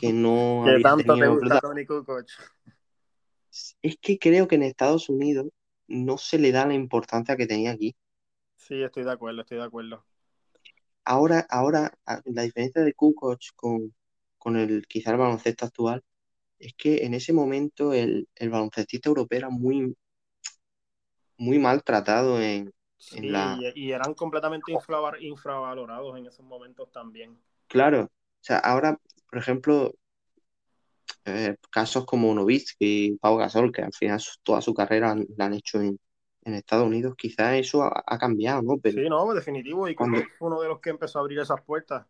que 0.02 0.12
no 0.12 0.64
¿Qué 0.66 0.82
tanto 0.84 1.16
te 1.16 1.28
gusta 1.30 1.62
Tony 1.62 1.86
Kukoc? 1.86 2.26
Es 3.82 3.98
que 4.02 4.18
creo 4.20 4.48
que 4.48 4.56
en 4.56 4.64
Estados 4.64 5.10
Unidos 5.10 5.48
no 5.88 6.18
se 6.18 6.40
le 6.40 6.52
da 6.52 6.66
la 6.66 6.74
importancia 6.74 7.38
que 7.38 7.48
tenía 7.48 7.72
aquí. 7.72 7.96
Sí, 8.56 8.82
estoy 8.82 9.04
de 9.04 9.12
acuerdo, 9.12 9.42
estoy 9.42 9.58
de 9.58 9.64
acuerdo. 9.64 10.04
Ahora, 11.04 11.46
ahora, 11.50 11.94
la 12.26 12.42
diferencia 12.42 12.82
de 12.82 12.94
Kukoc 12.94 13.40
con, 13.56 13.94
con 14.38 14.58
el 14.58 14.88
quizá 14.88 15.12
el 15.12 15.18
baloncesto 15.18 15.66
actual 15.66 16.04
es 16.58 16.74
que 16.74 17.06
en 17.06 17.14
ese 17.14 17.32
momento 17.32 17.94
el, 17.94 18.28
el 18.36 18.50
baloncestista 18.50 19.10
europeo 19.10 19.38
era 19.38 19.50
muy, 19.50 19.96
muy 21.38 21.60
maltratado 21.60 22.42
en, 22.42 22.74
la... 23.14 23.60
y, 23.76 23.92
eran 23.92 24.14
completamente 24.14 24.74
infravalorados 25.20 26.18
en 26.18 26.26
esos 26.26 26.46
momentos 26.46 26.92
también. 26.92 27.38
Claro, 27.68 28.04
o 28.04 28.10
sea, 28.42 28.58
ahora, 28.60 29.00
por 29.30 29.40
ejemplo, 29.40 29.94
eh, 31.26 31.56
casos 31.70 32.06
como 32.06 32.34
Novitsky 32.34 32.76
y 32.80 33.18
Pau 33.18 33.38
Gasol, 33.38 33.72
que 33.72 33.82
al 33.82 33.94
final 33.94 34.22
toda 34.44 34.62
su 34.62 34.74
carrera 34.74 35.16
la 35.38 35.46
han 35.46 35.54
hecho 35.54 35.82
en, 35.82 36.00
Estados 36.44 36.86
Unidos, 36.86 37.16
quizás 37.18 37.56
eso 37.56 37.82
ha, 37.84 38.18
cambiado, 38.20 38.62
¿no? 38.62 38.78
Pero 38.78 39.02
sí, 39.02 39.10
no, 39.10 39.34
definitivo, 39.34 39.90
y 39.90 39.96
cuando... 39.96 40.20
fue 40.38 40.48
uno 40.48 40.62
de 40.62 40.68
los 40.68 40.80
que 40.80 40.92
empezó 40.92 41.18
a 41.18 41.22
abrir 41.24 41.40
esas 41.40 41.60
puertas. 41.64 42.06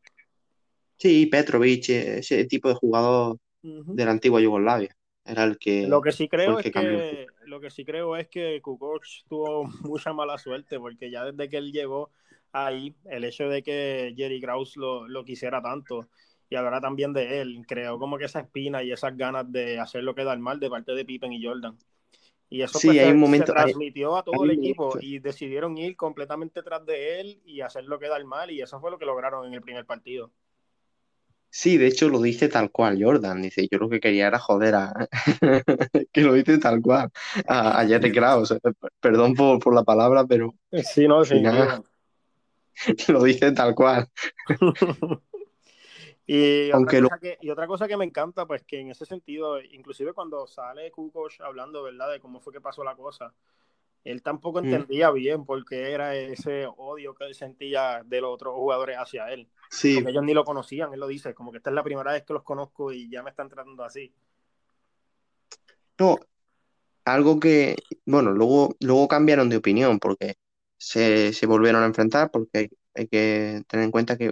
Sí, 0.98 1.26
Petrovic, 1.28 1.88
ese 1.88 2.44
tipo 2.44 2.68
de 2.68 2.76
jugador 2.76 3.38
de 3.62 4.06
la 4.06 4.12
antigua 4.12 4.42
Yugoslavia. 4.42 4.94
Era 5.24 5.44
el 5.44 5.58
que. 5.58 5.88
Lo 5.88 6.02
que 6.02 6.12
sí 6.12 6.28
creo 6.28 6.60
es 6.60 6.72
que, 6.72 7.28
lo 7.46 7.60
que 7.60 7.70
sí 7.72 7.84
creo 7.84 8.16
es 8.16 8.28
que 8.28 8.62
Kukoc 8.62 9.04
tuvo 9.28 9.64
mucha 9.90 10.14
mala 10.14 10.38
suerte, 10.38 10.80
porque 10.80 11.10
ya 11.10 11.26
desde 11.26 11.50
que 11.50 11.58
él 11.58 11.72
llegó 11.72 12.12
ahí, 12.52 12.96
el 13.06 13.24
hecho 13.24 13.50
de 13.50 13.64
que 13.64 14.14
Jerry 14.16 14.40
Krause 14.40 14.78
lo, 14.78 15.08
lo 15.08 15.26
quisiera 15.26 15.62
tanto 15.62 16.10
y 16.50 16.56
ahora 16.56 16.80
también 16.80 17.14
de 17.14 17.42
él, 17.42 17.66
creó 17.68 17.98
como 18.00 18.18
que 18.18 18.26
esa 18.26 18.42
espina 18.42 18.84
y 18.84 18.92
esas 18.92 19.16
ganas 19.18 19.52
de 19.52 19.80
hacer 19.80 20.04
lo 20.04 20.14
que 20.16 20.24
da 20.24 20.36
mal 20.36 20.60
de 20.60 20.70
parte 20.70 20.94
de 20.94 21.06
Pippen 21.06 21.34
y 21.34 21.44
Jordan. 21.44 21.78
Y 22.50 22.62
eso 22.62 22.80
pues, 22.82 22.96
se, 22.96 23.40
transmitió 23.42 24.16
a 24.16 24.24
todo 24.24 24.44
el 24.44 24.52
equipo 24.52 24.98
y 25.02 25.20
decidieron 25.20 25.78
ir 25.78 25.96
completamente 25.96 26.62
tras 26.62 26.86
de 26.86 27.20
él 27.20 27.42
y 27.44 27.62
hacer 27.62 27.86
lo 27.86 27.98
que 28.00 28.08
da 28.08 28.24
mal 28.24 28.52
y 28.52 28.62
eso 28.62 28.80
fue 28.80 28.92
lo 28.92 29.00
que 29.00 29.06
lograron 29.06 29.48
en 29.48 29.54
el 29.54 29.62
primer 29.62 29.86
partido. 29.86 30.32
Sí, 31.50 31.78
de 31.78 31.88
hecho 31.88 32.10
lo 32.10 32.22
dice 32.22 32.50
tal 32.50 32.70
cual 32.70 33.02
Jordan. 33.02 33.42
Dice, 33.42 33.68
yo 33.72 33.78
lo 33.78 33.90
que 33.90 34.00
quería 34.00 34.28
era 34.28 34.40
joder 34.40 34.76
a... 34.76 35.08
que 36.12 36.22
lo 36.22 36.34
dice 36.34 36.58
tal 36.58 36.82
cual. 36.82 37.10
A, 37.48 37.80
a 37.80 37.88
Jerry 37.88 38.12
Krause. 38.12 38.60
Perdón 39.00 39.34
por, 39.34 39.74
la 39.74 39.84
palabra, 39.84 40.26
pero... 40.26 40.54
Sí, 40.72 41.08
no, 41.08 41.24
sí. 41.24 41.42
lo 43.08 43.24
dice 43.24 43.52
tal 43.54 43.74
cual. 43.74 44.10
y, 46.28 46.72
otra 46.72 47.02
cosa 47.02 47.20
que, 47.20 47.38
y 47.42 47.50
otra 47.50 47.68
cosa 47.68 47.88
que 47.88 47.98
me 47.98 48.06
encanta, 48.06 48.46
pues 48.46 48.64
que 48.64 48.80
en 48.80 48.92
ese 48.92 49.06
sentido, 49.06 49.62
inclusive 49.62 50.14
cuando 50.14 50.48
sale 50.48 50.92
Kukoc 50.92 51.34
hablando, 51.42 51.84
¿verdad? 51.84 52.12
De 52.12 52.20
cómo 52.20 52.40
fue 52.40 52.54
que 52.54 52.62
pasó 52.62 52.84
la 52.84 52.96
cosa 52.96 53.34
él 54.06 54.22
tampoco 54.22 54.62
mm. 54.62 54.66
entendía 54.66 55.12
bien 55.12 55.46
por 55.46 55.66
qué 55.66 55.92
era 55.92 56.16
ese 56.16 56.68
odio 56.78 57.16
que 57.16 57.26
él 57.26 57.34
sentía 57.34 58.04
de 58.06 58.22
los 58.22 58.34
otros 58.36 58.54
jugadores 58.54 58.98
hacia 58.98 59.34
él. 59.34 59.50
Sí. 59.70 59.96
Porque 59.96 60.12
ellos 60.12 60.24
ni 60.24 60.34
lo 60.34 60.46
conocían, 60.46 60.94
él 60.94 61.00
lo 61.00 61.08
dice, 61.08 61.34
como 61.34 61.52
que 61.52 61.58
esta 61.58 61.72
es 61.72 61.74
la 61.74 61.84
primera 61.84 62.14
vez 62.14 62.24
que 62.24 62.34
los 62.34 62.44
conozco 62.44 62.94
y 62.94 63.10
ya 63.10 63.24
me 63.24 63.32
están 63.32 63.50
tratando 63.50 63.84
así. 63.84 64.14
No, 65.98 66.20
algo 67.04 67.40
que, 67.40 67.76
bueno, 68.06 68.32
luego, 68.32 68.76
luego 68.80 69.08
cambiaron 69.08 69.50
de 69.50 69.58
opinión 69.58 70.00
porque 70.00 70.36
se, 70.78 71.34
volvieron 71.48 71.82
a 71.82 71.88
enfrentar, 71.88 72.30
porque 72.30 72.70
hay, 72.96 73.08
que 73.08 73.64
tener 73.68 73.86
en 73.86 73.92
cuenta 73.92 74.18
que 74.18 74.32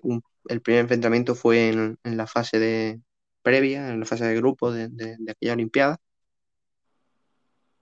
el 0.50 0.62
primer 0.62 0.82
enfrentamiento 0.82 1.36
fue 1.36 1.70
en, 1.70 1.98
la 2.04 2.28
fase 2.28 2.60
de 2.60 3.02
previa, 3.42 3.90
en 3.90 4.00
la 4.00 4.06
fase 4.06 4.26
de 4.26 4.36
grupo 4.36 4.72
de, 4.72 4.90
aquella 5.30 5.54
Olimpiada. 5.54 5.98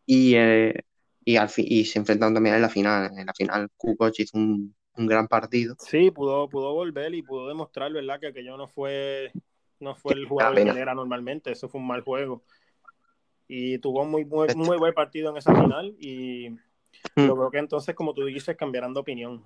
Y 0.06 0.36
eh, 0.36 0.84
y, 1.24 1.36
al 1.38 1.50
y 1.58 1.86
se 1.86 2.00
enfrentaron 2.00 2.34
también 2.34 2.56
en 2.56 2.62
la 2.62 2.70
final. 2.70 3.12
En 3.18 3.26
la 3.26 3.34
final, 3.34 3.70
Kukoc 3.78 4.20
hizo 4.20 4.38
un, 4.38 4.74
gran 4.96 5.28
partido. 5.28 5.76
Sí, 5.80 6.12
pudo, 6.12 6.50
pudo 6.50 6.74
volver 6.74 7.14
y 7.14 7.22
pudo 7.22 7.48
demostrar, 7.48 7.92
¿verdad?, 7.92 8.20
que 8.20 8.28
aquello 8.28 8.58
no 8.58 8.68
fue, 8.68 9.32
no 9.80 9.96
fue 9.96 10.14
el 10.14 10.28
jugador 10.28 10.56
que 10.56 10.80
era 10.80 10.94
normalmente. 10.94 11.52
Eso 11.52 11.70
fue 11.70 11.80
un 11.80 11.88
mal 11.88 12.02
juego. 12.02 12.44
Y 13.48 13.78
tuvo 13.80 14.06
muy, 14.06 14.26
muy, 14.26 14.48
muy 14.56 14.78
buen 14.78 14.94
partido 14.94 15.32
en 15.32 15.38
esa 15.38 15.54
final. 15.54 15.96
Y 16.00 16.50
mm. 17.16 17.28
yo 17.28 17.36
creo 17.36 17.52
que 17.52 17.58
entonces, 17.60 17.96
como 17.96 18.14
tú 18.14 18.26
dices, 18.26 18.56
cambiarán 18.56 18.94
de 18.94 19.00
opinión. 19.00 19.46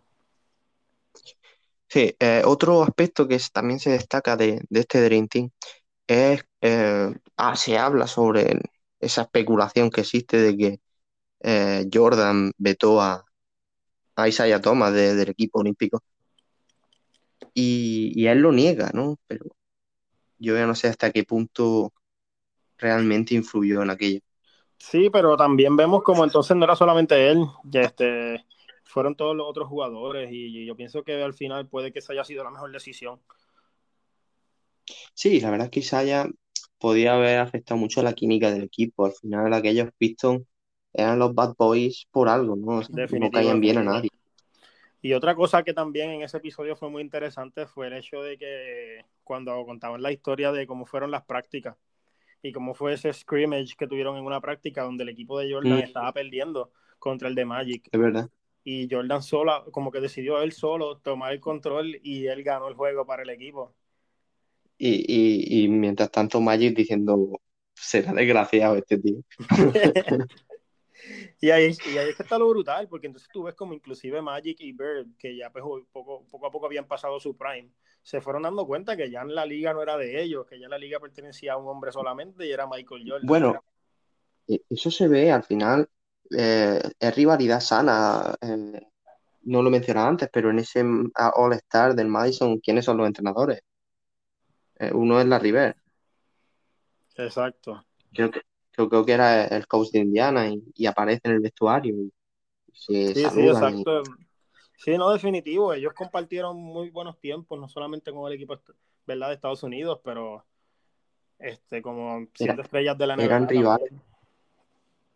Sí, 1.96 2.14
eh, 2.20 2.42
otro 2.44 2.84
aspecto 2.84 3.25
que 3.25 3.40
también 3.54 3.80
se 3.80 3.92
destaca 3.92 4.36
de, 4.36 4.62
este 4.70 5.02
Dream 5.02 5.30
Team 5.30 5.50
es, 6.08 6.44
eh, 6.60 7.16
ah, 7.38 7.56
se 7.56 7.78
habla 7.78 8.06
sobre 8.06 8.60
esa 9.00 9.22
especulación 9.22 9.90
que 9.90 10.02
existe 10.02 10.36
de 10.36 10.58
que 10.58 10.80
eh, 11.40 11.88
Jordan 11.94 12.52
vetó 12.58 13.00
a, 13.02 13.24
a 14.18 14.28
Isaiah 14.28 14.60
Thomas 14.60 14.94
del 14.94 15.30
equipo 15.30 15.62
olímpico. 15.62 16.04
Y, 17.54 18.28
él 18.28 18.40
lo 18.40 18.52
niega, 18.52 18.92
¿no? 18.94 19.18
Pero 19.28 19.46
yo 20.38 20.54
ya 20.58 20.68
no 20.68 20.75
sé 20.75 20.90
hasta 20.90 21.12
qué 21.12 21.24
punto 21.24 21.94
realmente 22.78 23.36
influyó 23.36 23.84
en 23.84 23.92
aquello. 23.92 24.20
Sí, 24.78 25.10
pero 25.10 25.38
también 25.38 25.78
vemos 25.78 26.04
como 26.04 26.25
entonces 26.25 26.58
no 26.58 26.66
era 26.66 26.75
solamente 26.75 27.30
él, 27.32 27.46
ya 27.64 27.84
este, 27.84 28.44
fueron 28.86 29.15
todos 29.15 29.36
los 29.36 29.48
otros 29.48 29.68
jugadores 29.68 30.30
y 30.32 30.65
yo 30.65 30.75
pienso 30.75 31.04
que 31.04 31.22
al 31.22 31.34
final 31.34 31.68
puede 31.68 31.92
que 31.92 32.00
esa 32.00 32.13
haya 32.13 32.24
sido 32.24 32.44
la 32.44 32.51
mejor 32.51 32.72
decisión. 32.72 33.20
Sí, 35.13 35.39
la 35.39 35.51
verdad 35.51 35.65
es 35.65 35.72
que 35.72 35.80
Isaiah 35.80 36.30
podía 36.77 37.15
haber 37.15 37.39
afectado 37.39 37.80
mucho 37.80 38.00
a 38.00 38.04
la 38.04 38.13
química 38.13 38.51
del 38.51 38.63
equipo. 38.63 39.06
Al 39.06 39.13
final 39.13 39.54
aquellos 39.54 39.89
Pistons 39.98 40.44
eran 40.94 41.20
los 41.20 41.34
Bad 41.34 41.56
Boys 41.58 42.08
por 42.12 42.30
algo, 42.30 42.56
¿no? 42.56 42.82
no 42.82 43.32
caían 43.32 43.60
bien 43.60 43.80
a 43.80 43.84
nadie. 43.84 44.10
Y 45.01 45.13
otra 45.13 45.36
cosa 45.36 45.63
que 45.63 45.74
también 45.74 46.10
en 46.12 46.24
ese 46.24 46.38
episodio 46.38 46.75
fue 46.75 46.89
muy 46.89 47.04
interesante 47.04 47.68
fue 47.68 47.88
el 47.88 47.94
hecho 47.94 48.22
de 48.22 48.38
que 48.38 49.06
cuando 49.24 49.63
contaban 49.65 50.01
la 50.01 50.12
historia 50.12 50.51
de 50.51 50.65
cómo 50.65 50.86
fueron 50.86 51.12
las 51.12 51.24
prácticas 51.25 51.75
y 52.42 52.51
cómo 52.51 52.74
fue 52.74 52.94
ese 52.94 53.13
scrimmage 53.13 53.75
que 53.77 53.88
tuvieron 53.88 54.18
en 54.18 54.25
una 54.25 54.42
práctica 54.42 54.84
donde 54.84 55.04
el 55.04 55.10
equipo 55.10 55.39
de 55.39 55.51
Jordan 55.51 55.77
mm. 55.77 55.84
estaba 55.84 56.12
perdiendo 56.12 56.72
contra 56.98 57.27
el 57.27 57.36
de 57.36 57.46
Magic. 57.46 57.89
Es 57.92 58.00
verdad. 58.00 58.30
Y 58.65 58.89
Jordan 58.91 59.22
sola, 59.22 59.63
como 59.72 59.91
que 59.91 60.01
decidió 60.01 60.41
él 60.41 60.51
solo 60.51 60.98
tomar 60.98 61.31
el 61.31 61.39
control 61.39 61.98
y 62.03 62.25
él 62.25 62.43
ganó 62.43 62.67
el 62.67 62.74
juego 62.74 63.05
para 63.05 63.24
el 63.24 63.29
equipo. 63.29 63.74
Y, 64.77 65.05
y, 65.07 65.63
y 65.63 65.67
mientras 65.69 66.12
tanto 66.12 66.41
Magic 66.41 66.75
diciendo, 66.75 67.39
será 67.74 68.12
desgraciado 68.12 68.75
este 68.75 68.98
tío. 68.98 69.22
Y 71.41 71.51
ahí, 71.51 71.75
y 71.93 71.98
ahí 71.98 72.10
es 72.10 72.15
que 72.15 72.24
está 72.24 72.38
lo 72.38 72.50
brutal, 72.50 72.88
porque 72.88 73.07
entonces 73.07 73.29
tú 73.31 73.43
ves 73.43 73.55
como 73.55 73.74
inclusive 73.74 74.22
Magic 74.22 74.57
y 74.60 74.72
Bird, 74.72 75.07
que 75.17 75.36
ya 75.36 75.51
pues, 75.51 75.63
poco, 75.91 76.25
poco 76.29 76.48
a 76.48 76.51
poco 76.51 76.65
habían 76.65 76.88
pasado 76.88 77.19
su 77.19 77.36
prime, 77.36 77.69
se 78.01 78.22
fueron 78.22 78.43
dando 78.43 78.65
cuenta 78.65 78.95
que 78.95 79.10
ya 79.10 79.22
en 79.22 79.36
la 79.36 79.45
liga 79.45 79.74
no 79.74 79.81
era 79.81 79.98
de 79.98 80.22
ellos, 80.22 80.45
que 80.48 80.60
ya 80.60 80.67
la 80.67 80.77
liga 80.77 81.00
pertenecía 81.00 81.53
a 81.53 81.57
un 81.57 81.67
hombre 81.67 81.91
solamente 81.91 82.45
y 82.45 82.51
era 82.51 82.67
Michael 82.67 83.03
Jordan. 83.05 83.27
Bueno, 83.27 83.63
e, 84.48 84.62
eso 84.69 84.89
se 84.89 85.07
ve 85.07 85.31
al 85.31 85.43
final, 85.43 85.89
eh, 86.32 86.82
es 87.00 87.15
rivalidad 87.15 87.60
sana. 87.60 88.36
Eh, 88.41 88.82
no 89.44 89.62
lo 89.62 89.70
mencionaba 89.70 90.08
antes, 90.08 90.29
pero 90.32 90.50
en 90.50 90.60
ese 90.60 90.84
All-Star 91.36 91.96
del 91.96 92.08
Madison, 92.08 92.60
¿quiénes 92.60 92.86
son 92.86 92.98
los 92.98 93.08
entrenadores? 93.08 93.62
Eh, 94.79 94.91
uno 94.94 95.20
es 95.20 95.27
la 95.27 95.39
River. 95.39 95.75
Exacto. 97.15 97.86
Creo 98.13 98.32
que, 98.32 98.41
creo, 98.72 99.05
que 99.05 99.12
era 99.12 99.46
el 99.46 99.67
coach 99.67 99.91
de 99.91 100.00
Indiana 100.00 100.50
y, 100.50 100.86
aparece 100.86 101.22
en 101.25 101.32
el 101.34 101.39
vestuario 101.39 101.96
y 101.96 102.13
sí, 102.74 103.13
Sí, 103.13 103.24
exacto. 103.24 104.03
Sí, 104.77 104.98
no, 104.98 105.10
definitivo. 105.12 105.74
Ellos 105.74 105.94
compartieron 105.94 106.58
muy 106.58 106.89
buenos 106.89 107.17
tiempos, 107.20 107.60
no 107.60 107.70
solamente 107.70 108.12
con 108.12 108.27
el 108.27 108.34
equipo 108.34 108.60
¿verdad? 109.05 109.29
de 109.29 109.36
Estados 109.36 109.63
Unidos, 109.63 110.01
pero 110.03 110.46
este, 111.39 111.82
como 111.82 112.27
siete 112.34 112.62
estrellas 112.62 112.98
de 112.98 113.08
la 113.08 113.15
NBA. 113.15 113.24
Eran 113.24 113.48
rivales. 113.48 113.94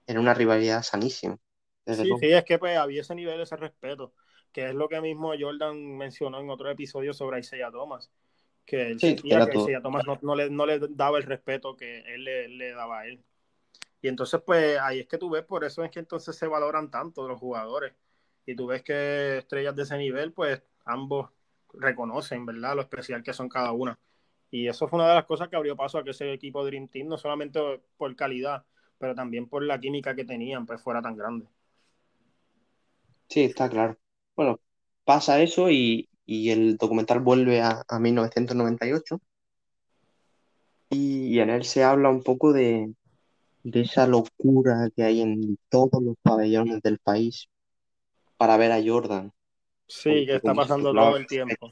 Era 0.10 0.20
una 0.20 0.34
rivalidad 0.34 0.82
sanísima. 0.82 1.38
Sí, 1.86 2.12
sí, 2.20 2.34
es 2.34 2.44
que 2.44 2.58
pues, 2.58 2.76
había 2.76 3.02
ese 3.02 3.14
nivel, 3.14 3.40
ese 3.42 3.56
respeto, 3.56 4.12
que 4.52 4.70
es 4.70 4.74
lo 4.74 4.90
que 4.90 5.00
mismo 5.02 5.34
Jordan 5.40 5.98
mencionó 5.98 6.40
en 6.40 6.50
otro 6.50 6.68
episodio 6.72 7.14
sobre 7.14 7.42
Isaiah 7.42 7.70
Thomas, 7.70 8.10
que 8.66 8.88
él 8.88 9.00
sentía 9.00 9.46
que 9.46 9.60
Isaiah 9.60 9.84
Thomas 9.84 10.04
no, 10.24 10.36
le, 10.36 10.50
no, 10.50 10.66
le, 10.66 10.80
daba 10.90 11.20
el 11.20 11.26
respeto 11.26 11.78
que 11.78 12.00
él 12.12 12.24
le, 12.24 12.48
le 12.48 12.72
daba 12.72 13.02
a 13.02 13.06
él. 13.06 13.24
Y 14.02 14.08
entonces, 14.08 14.42
pues 14.44 14.80
ahí 14.80 15.02
es 15.02 15.08
que 15.08 15.20
tú 15.20 15.30
ves, 15.30 15.44
por 15.44 15.64
eso 15.64 15.84
es 15.84 15.92
que 15.92 16.00
entonces 16.00 16.36
se 16.36 16.48
valoran 16.48 16.90
tanto 16.90 17.28
los 17.28 17.38
jugadores. 17.38 17.94
Y 18.48 18.56
tú 18.56 18.66
ves 18.66 18.82
que 18.82 19.38
estrellas 19.38 19.76
de 19.76 19.84
ese 19.84 19.98
nivel, 20.00 20.34
pues 20.34 20.60
ambos 20.86 21.30
reconocen, 21.72 22.48
¿verdad? 22.48 22.76
Lo 22.76 22.82
especial 22.82 23.22
que 23.22 23.34
son 23.34 23.48
cada 23.48 23.74
una. 23.74 24.00
Y 24.50 24.68
eso 24.70 24.88
fue 24.88 24.98
una 24.98 25.10
de 25.10 25.14
las 25.14 25.26
cosas 25.26 25.50
que 25.50 25.56
abrió 25.56 25.76
paso 25.76 26.00
a 26.00 26.04
que 26.04 26.10
ese 26.10 26.34
equipo 26.34 26.66
Dream 26.66 26.88
Team, 26.88 27.10
no 27.10 27.18
solamente 27.20 27.60
por 27.96 28.16
calidad, 28.16 28.66
pero 29.00 29.16
también 29.16 29.48
por 29.48 29.64
la 29.64 29.80
química 29.80 30.16
que 30.16 30.26
tenían, 30.26 30.66
pues 30.66 30.82
fuera 30.82 31.02
tan 31.02 31.16
grande. 31.18 31.48
Sí, 33.30 33.42
está 33.42 33.70
claro. 33.70 33.98
Bueno, 34.36 34.60
pasa 35.06 35.42
eso 35.42 35.70
y, 35.70 36.08
el 36.26 36.78
documental 36.78 37.22
vuelve 37.22 37.62
a, 37.62 37.84
1998 38.00 39.20
y, 40.92 41.40
en 41.40 41.50
él 41.50 41.64
se 41.64 41.84
habla 41.84 42.10
un 42.10 42.22
poco 42.22 42.54
de, 42.54 42.94
de 43.64 43.82
esa 43.82 44.06
locura 44.06 44.90
que 44.96 45.04
hay 45.04 45.22
en 45.22 45.58
todos 45.70 46.04
los 46.04 46.16
pabellones 46.22 46.82
del 46.82 47.00
país 47.00 47.48
para 48.38 48.58
ver 48.58 48.72
a 48.72 48.82
Jordan. 48.84 49.32
Sí, 49.88 50.26
que 50.26 50.36
está 50.36 50.54
pasando 50.54 50.94
todo 50.94 51.18
el 51.18 51.26
tiempo. 51.26 51.72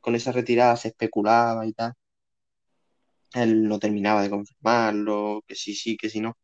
Con 0.00 0.14
esa 0.14 0.32
retirada 0.32 0.76
se 0.76 0.88
especulaba 0.88 1.66
y 1.66 1.72
tal. 1.72 1.94
Él 3.34 3.68
no 3.68 3.78
terminaba 3.78 4.22
de 4.22 4.30
confirmarlo, 4.30 5.42
que 5.46 5.54
sí, 5.54 5.74
sí, 5.74 5.96
que 5.96 6.08
sí, 6.10 6.20
no. 6.20 6.36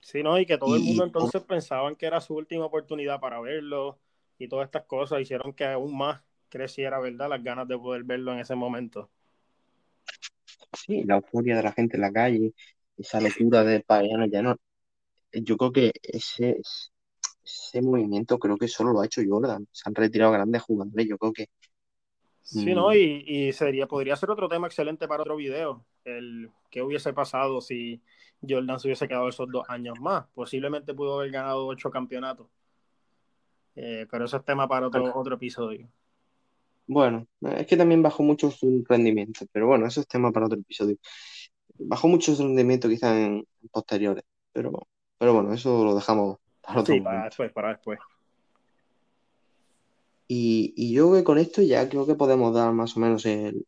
Sí, 0.00 0.22
no, 0.22 0.38
y 0.38 0.46
que 0.46 0.58
todo 0.58 0.76
el 0.76 0.82
mundo 0.82 1.02
entonces 1.04 1.42
pensaban 1.42 1.96
que 1.96 2.06
era 2.06 2.20
su 2.20 2.34
última 2.36 2.66
oportunidad 2.66 3.20
para 3.20 3.40
verlo 3.40 3.98
y 4.38 4.48
todas 4.48 4.66
estas 4.66 4.84
cosas 4.84 5.20
hicieron 5.20 5.52
que 5.54 5.64
aún 5.64 5.96
más 5.96 6.22
creciera, 6.50 7.00
¿verdad? 7.00 7.30
Las 7.30 7.42
ganas 7.42 7.66
de 7.68 7.78
poder 7.78 8.04
verlo 8.04 8.32
en 8.32 8.40
ese 8.40 8.54
momento. 8.54 9.10
sí, 10.72 11.04
la 11.04 11.16
euforia 11.16 11.56
de 11.56 11.62
la 11.62 11.72
gente 11.72 11.96
en 11.96 12.02
la 12.02 12.12
calle, 12.12 12.54
esa 12.96 13.20
locura 13.20 13.64
de 13.64 13.80
paganos 13.80 14.28
ya 14.30 14.42
no. 14.42 14.56
Yo 15.32 15.56
creo 15.56 15.72
que 15.72 15.92
ese, 16.02 16.58
ese 17.44 17.82
movimiento 17.82 18.38
creo 18.38 18.56
que 18.58 18.68
solo 18.68 18.92
lo 18.92 19.00
ha 19.00 19.06
hecho 19.06 19.22
Jordan. 19.26 19.68
Se 19.72 19.84
han 19.88 19.94
retirado 19.94 20.32
grandes 20.32 20.62
jugadores. 20.62 21.08
Yo 21.08 21.18
creo 21.18 21.32
que. 21.32 21.48
Sí, 22.44 22.74
¿no? 22.74 22.90
Mm, 22.90 22.94
y, 22.94 23.46
y 23.48 23.52
sería, 23.52 23.86
podría 23.86 24.16
ser 24.16 24.30
otro 24.30 24.48
tema 24.48 24.66
excelente 24.66 25.08
para 25.08 25.22
otro 25.22 25.36
video. 25.36 25.84
El 26.04 26.50
qué 26.70 26.82
hubiese 26.82 27.12
pasado 27.12 27.60
si 27.60 28.02
Jordan 28.46 28.78
se 28.78 28.88
hubiese 28.88 29.08
quedado 29.08 29.28
esos 29.28 29.50
dos 29.50 29.64
años 29.68 29.98
más. 29.98 30.26
Posiblemente 30.34 30.92
pudo 30.92 31.20
haber 31.20 31.30
ganado 31.30 31.66
ocho 31.66 31.90
campeonatos. 31.90 32.46
Eh, 33.76 34.06
pero 34.10 34.26
eso 34.26 34.36
es 34.36 34.44
tema 34.44 34.68
para 34.68 34.86
otro, 34.86 35.10
otro 35.18 35.36
episodio. 35.36 35.88
Bueno, 36.86 37.26
es 37.56 37.66
que 37.66 37.78
también 37.78 38.02
bajó 38.02 38.22
mucho 38.22 38.50
su 38.50 38.84
rendimiento, 38.86 39.46
pero 39.50 39.66
bueno, 39.66 39.86
eso 39.86 40.02
es 40.02 40.06
tema 40.06 40.30
para 40.30 40.46
otro 40.46 40.58
episodio. 40.58 40.96
Bajó 41.78 42.08
mucho 42.08 42.34
su 42.34 42.42
rendimiento 42.42 42.88
quizás 42.88 43.16
en 43.16 43.46
posteriores, 43.70 44.22
pero, 44.52 44.86
pero 45.16 45.32
bueno, 45.32 45.54
eso 45.54 45.82
lo 45.82 45.94
dejamos 45.94 46.38
para 46.60 46.80
otro 46.80 46.94
sí, 46.94 47.00
para 47.00 47.24
después, 47.24 47.52
para 47.52 47.68
después. 47.70 47.98
Y, 50.26 50.72
y, 50.76 50.94
yo 50.94 51.12
que 51.12 51.22
con 51.22 51.38
esto 51.38 51.60
ya 51.62 51.88
creo 51.88 52.06
que 52.06 52.14
podemos 52.14 52.54
dar 52.54 52.72
más 52.72 52.96
o 52.96 53.00
menos 53.00 53.26
el, 53.26 53.66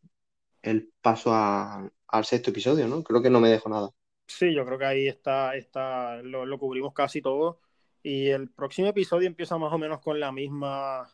el 0.63 0.91
paso 1.01 1.31
a, 1.33 1.89
al 2.07 2.25
sexto 2.25 2.49
episodio, 2.49 2.87
¿no? 2.87 3.03
Creo 3.03 3.21
que 3.21 3.29
no 3.29 3.39
me 3.39 3.49
dejo 3.49 3.69
nada. 3.69 3.89
Sí, 4.27 4.53
yo 4.53 4.65
creo 4.65 4.77
que 4.77 4.85
ahí 4.85 5.07
está, 5.07 5.55
está 5.55 6.21
lo, 6.21 6.45
lo, 6.45 6.59
cubrimos 6.59 6.93
casi 6.93 7.21
todo. 7.21 7.61
Y 8.03 8.27
el 8.27 8.49
próximo 8.49 8.87
episodio 8.87 9.27
empieza 9.27 9.57
más 9.57 9.71
o 9.71 9.77
menos 9.77 9.99
con 10.01 10.19
la 10.19 10.31
misma, 10.31 11.09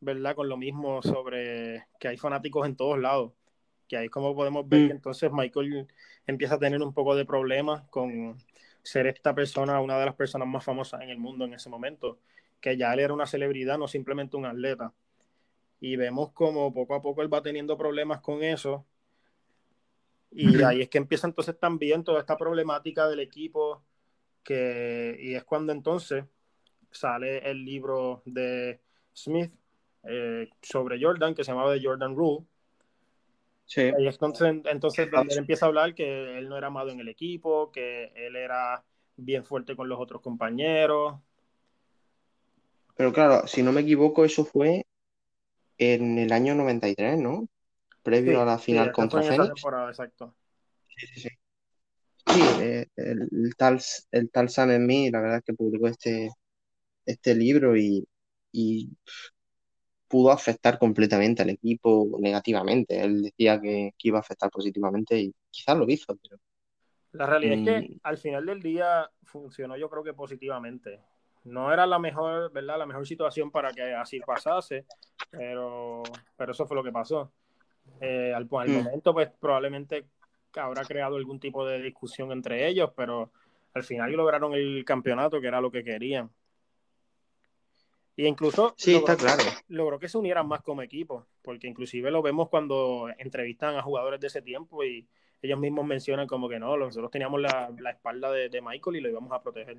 ¿verdad? 0.00 0.34
Con 0.34 0.48
lo 0.48 0.56
mismo 0.56 1.02
sobre 1.02 1.86
que 1.98 2.08
hay 2.08 2.16
fanáticos 2.16 2.66
en 2.66 2.76
todos 2.76 2.98
lados. 2.98 3.32
Que 3.88 3.96
ahí 3.96 4.08
como 4.08 4.34
podemos 4.34 4.68
ver 4.68 4.82
mm. 4.82 4.86
que 4.86 4.92
entonces 4.92 5.30
Michael 5.32 5.88
empieza 6.26 6.54
a 6.54 6.58
tener 6.58 6.80
un 6.82 6.92
poco 6.92 7.16
de 7.16 7.24
problemas 7.24 7.82
con 7.88 8.36
ser 8.82 9.06
esta 9.06 9.34
persona, 9.34 9.80
una 9.80 9.98
de 9.98 10.06
las 10.06 10.14
personas 10.14 10.48
más 10.48 10.64
famosas 10.64 11.02
en 11.02 11.10
el 11.10 11.18
mundo 11.18 11.44
en 11.44 11.54
ese 11.54 11.68
momento. 11.68 12.18
Que 12.60 12.76
ya 12.76 12.92
él 12.92 13.00
era 13.00 13.14
una 13.14 13.26
celebridad, 13.26 13.78
no 13.78 13.88
simplemente 13.88 14.36
un 14.36 14.46
atleta. 14.46 14.92
Y 15.80 15.96
vemos 15.96 16.32
como 16.32 16.72
poco 16.74 16.94
a 16.94 17.02
poco 17.02 17.22
él 17.22 17.32
va 17.32 17.42
teniendo 17.42 17.76
problemas 17.78 18.20
con 18.20 18.42
eso 18.42 18.86
y 20.30 20.62
ahí 20.62 20.82
es 20.82 20.88
que 20.88 20.98
empieza 20.98 21.26
entonces 21.26 21.58
también 21.58 22.04
toda 22.04 22.20
esta 22.20 22.36
problemática 22.36 23.08
del 23.08 23.20
equipo, 23.20 23.82
que, 24.44 25.16
y 25.18 25.34
es 25.34 25.44
cuando 25.44 25.72
entonces 25.72 26.24
sale 26.90 27.38
el 27.50 27.64
libro 27.64 28.22
de 28.24 28.80
Smith 29.12 29.52
eh, 30.04 30.48
sobre 30.62 31.02
Jordan, 31.02 31.34
que 31.34 31.42
se 31.42 31.50
llamaba 31.50 31.74
The 31.74 31.84
Jordan 31.84 32.14
Rule. 32.14 32.46
Sí. 33.64 33.90
Y 33.98 34.06
entonces, 34.06 34.56
entonces 34.64 35.08
él 35.12 35.38
empieza 35.38 35.66
a 35.66 35.68
hablar 35.68 35.94
que 35.94 36.38
él 36.38 36.48
no 36.48 36.56
era 36.56 36.68
amado 36.68 36.90
en 36.90 37.00
el 37.00 37.08
equipo, 37.08 37.70
que 37.70 38.12
él 38.14 38.36
era 38.36 38.84
bien 39.16 39.44
fuerte 39.44 39.76
con 39.76 39.88
los 39.88 39.98
otros 39.98 40.20
compañeros. 40.20 41.16
Pero 43.00 43.14
claro, 43.14 43.46
si 43.46 43.62
no 43.62 43.72
me 43.72 43.80
equivoco, 43.80 44.26
eso 44.26 44.44
fue 44.44 44.84
en 45.78 46.18
el 46.18 46.32
año 46.32 46.54
93, 46.54 47.18
¿no? 47.18 47.48
previo 48.02 48.42
a 48.42 48.44
la 48.44 48.58
final 48.58 48.92
contra 48.92 49.22
Phoenix. 49.22 49.64
exacto. 49.88 50.36
Sí, 50.86 51.06
sí, 51.06 51.20
sí. 51.20 51.28
Sí, 52.26 52.42
eh, 52.60 52.86
el, 52.96 53.54
tal, 53.56 53.80
el 54.10 54.30
tal 54.30 54.50
Sam 54.50 54.72
en 54.72 54.86
mí, 54.86 55.10
la 55.10 55.22
verdad 55.22 55.38
es 55.38 55.44
que 55.44 55.54
publicó 55.54 55.88
este, 55.88 56.28
este 57.06 57.34
libro 57.34 57.74
y, 57.74 58.06
y 58.52 58.90
pudo 60.06 60.30
afectar 60.30 60.78
completamente 60.78 61.40
al 61.40 61.48
equipo 61.48 62.18
negativamente. 62.20 63.02
Él 63.02 63.22
decía 63.22 63.58
que, 63.62 63.92
que, 63.96 64.08
iba 64.08 64.18
a 64.18 64.20
afectar 64.20 64.50
positivamente 64.50 65.18
y 65.18 65.34
quizás 65.50 65.78
lo 65.78 65.88
hizo, 65.88 66.14
pero... 66.16 66.36
La 67.12 67.24
realidad 67.24 67.54
es 67.54 67.64
que 67.64 67.98
al 68.02 68.18
final 68.18 68.44
del 68.44 68.60
día 68.60 69.10
funcionó 69.22 69.78
yo 69.78 69.88
creo 69.88 70.04
que 70.04 70.12
positivamente. 70.12 71.00
No 71.44 71.72
era 71.72 71.86
la 71.86 71.98
mejor, 71.98 72.52
¿verdad? 72.52 72.78
La 72.78 72.86
mejor 72.86 73.06
situación 73.06 73.50
para 73.50 73.72
que 73.72 73.94
así 73.94 74.20
pasase, 74.20 74.84
pero, 75.30 76.02
pero 76.36 76.52
eso 76.52 76.66
fue 76.66 76.76
lo 76.76 76.84
que 76.84 76.92
pasó. 76.92 77.32
Eh, 78.00 78.32
al, 78.34 78.48
al 78.50 78.68
mm. 78.68 78.72
momento, 78.72 79.12
pues 79.12 79.30
probablemente 79.40 80.06
habrá 80.54 80.84
creado 80.84 81.16
algún 81.16 81.40
tipo 81.40 81.66
de 81.66 81.80
discusión 81.80 82.32
entre 82.32 82.66
ellos, 82.68 82.90
pero 82.96 83.30
al 83.74 83.82
final 83.84 84.12
lograron 84.12 84.54
el 84.54 84.84
campeonato, 84.84 85.40
que 85.40 85.46
era 85.46 85.60
lo 85.60 85.70
que 85.70 85.84
querían. 85.84 86.30
Y 88.16 88.26
incluso 88.26 88.74
sí, 88.76 88.92
logró, 88.92 89.12
está 89.12 89.34
claro. 89.36 89.50
logró 89.68 89.98
que 89.98 90.08
se 90.08 90.18
unieran 90.18 90.46
más 90.46 90.62
como 90.62 90.82
equipo, 90.82 91.26
porque 91.42 91.68
inclusive 91.68 92.10
lo 92.10 92.20
vemos 92.20 92.48
cuando 92.48 93.08
entrevistan 93.16 93.76
a 93.76 93.82
jugadores 93.82 94.20
de 94.20 94.26
ese 94.26 94.42
tiempo 94.42 94.84
y 94.84 95.06
ellos 95.40 95.58
mismos 95.58 95.86
mencionan 95.86 96.26
como 96.26 96.48
que 96.48 96.58
no, 96.58 96.76
nosotros 96.76 97.10
teníamos 97.10 97.40
la, 97.40 97.72
la 97.78 97.90
espalda 97.90 98.30
de, 98.30 98.50
de, 98.50 98.60
Michael 98.60 98.96
y 98.96 99.00
lo 99.00 99.08
íbamos 99.08 99.32
a 99.32 99.40
proteger. 99.40 99.78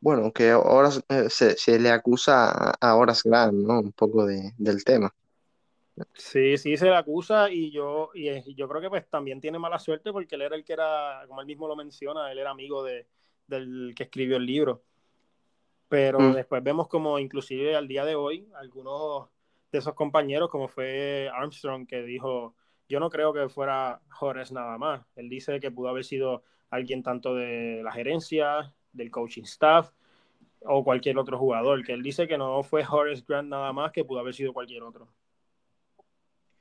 Bueno, 0.00 0.32
que 0.32 0.50
ahora 0.50 0.90
eh, 1.08 1.28
se, 1.30 1.56
se, 1.56 1.78
le 1.78 1.90
acusa 1.90 2.70
a 2.80 2.96
Horace 2.96 3.28
Grant, 3.28 3.54
¿no? 3.54 3.80
Un 3.80 3.92
poco 3.92 4.26
de, 4.26 4.52
del 4.58 4.84
tema. 4.84 5.12
Sí, 6.14 6.58
sí, 6.58 6.76
se 6.76 6.86
le 6.86 6.96
acusa 6.96 7.50
y 7.50 7.70
yo, 7.70 8.10
y 8.14 8.54
yo 8.54 8.68
creo 8.68 8.82
que 8.82 8.90
pues 8.90 9.08
también 9.08 9.40
tiene 9.40 9.58
mala 9.58 9.78
suerte 9.78 10.12
porque 10.12 10.34
él 10.34 10.42
era 10.42 10.54
el 10.54 10.62
que 10.64 10.74
era, 10.74 11.24
como 11.26 11.40
él 11.40 11.46
mismo 11.46 11.66
lo 11.66 11.74
menciona, 11.74 12.30
él 12.30 12.38
era 12.38 12.50
amigo 12.50 12.84
de, 12.84 13.06
del 13.46 13.94
que 13.96 14.04
escribió 14.04 14.36
el 14.36 14.44
libro. 14.44 14.82
Pero 15.88 16.20
mm. 16.20 16.34
después 16.34 16.62
vemos 16.62 16.88
como 16.88 17.18
inclusive 17.18 17.76
al 17.76 17.88
día 17.88 18.04
de 18.04 18.14
hoy, 18.14 18.46
algunos 18.56 19.28
de 19.72 19.78
esos 19.78 19.94
compañeros, 19.94 20.50
como 20.50 20.68
fue 20.68 21.30
Armstrong, 21.32 21.86
que 21.86 22.02
dijo, 22.02 22.54
yo 22.88 23.00
no 23.00 23.08
creo 23.08 23.32
que 23.32 23.48
fuera 23.48 24.00
Horace 24.20 24.52
nada 24.52 24.76
más. 24.76 25.02
Él 25.16 25.30
dice 25.30 25.60
que 25.60 25.70
pudo 25.70 25.88
haber 25.88 26.04
sido 26.04 26.42
alguien 26.70 27.02
tanto 27.02 27.34
de 27.34 27.80
la 27.82 27.92
gerencia, 27.92 28.74
del 28.96 29.10
coaching 29.10 29.42
staff 29.42 29.90
o 30.62 30.82
cualquier 30.82 31.18
otro 31.18 31.38
jugador, 31.38 31.84
que 31.84 31.92
él 31.92 32.02
dice 32.02 32.26
que 32.26 32.38
no 32.38 32.62
fue 32.62 32.84
Horace 32.88 33.24
Grant 33.26 33.48
nada 33.48 33.72
más, 33.72 33.92
que 33.92 34.04
pudo 34.04 34.20
haber 34.20 34.34
sido 34.34 34.52
cualquier 34.52 34.82
otro. 34.82 35.08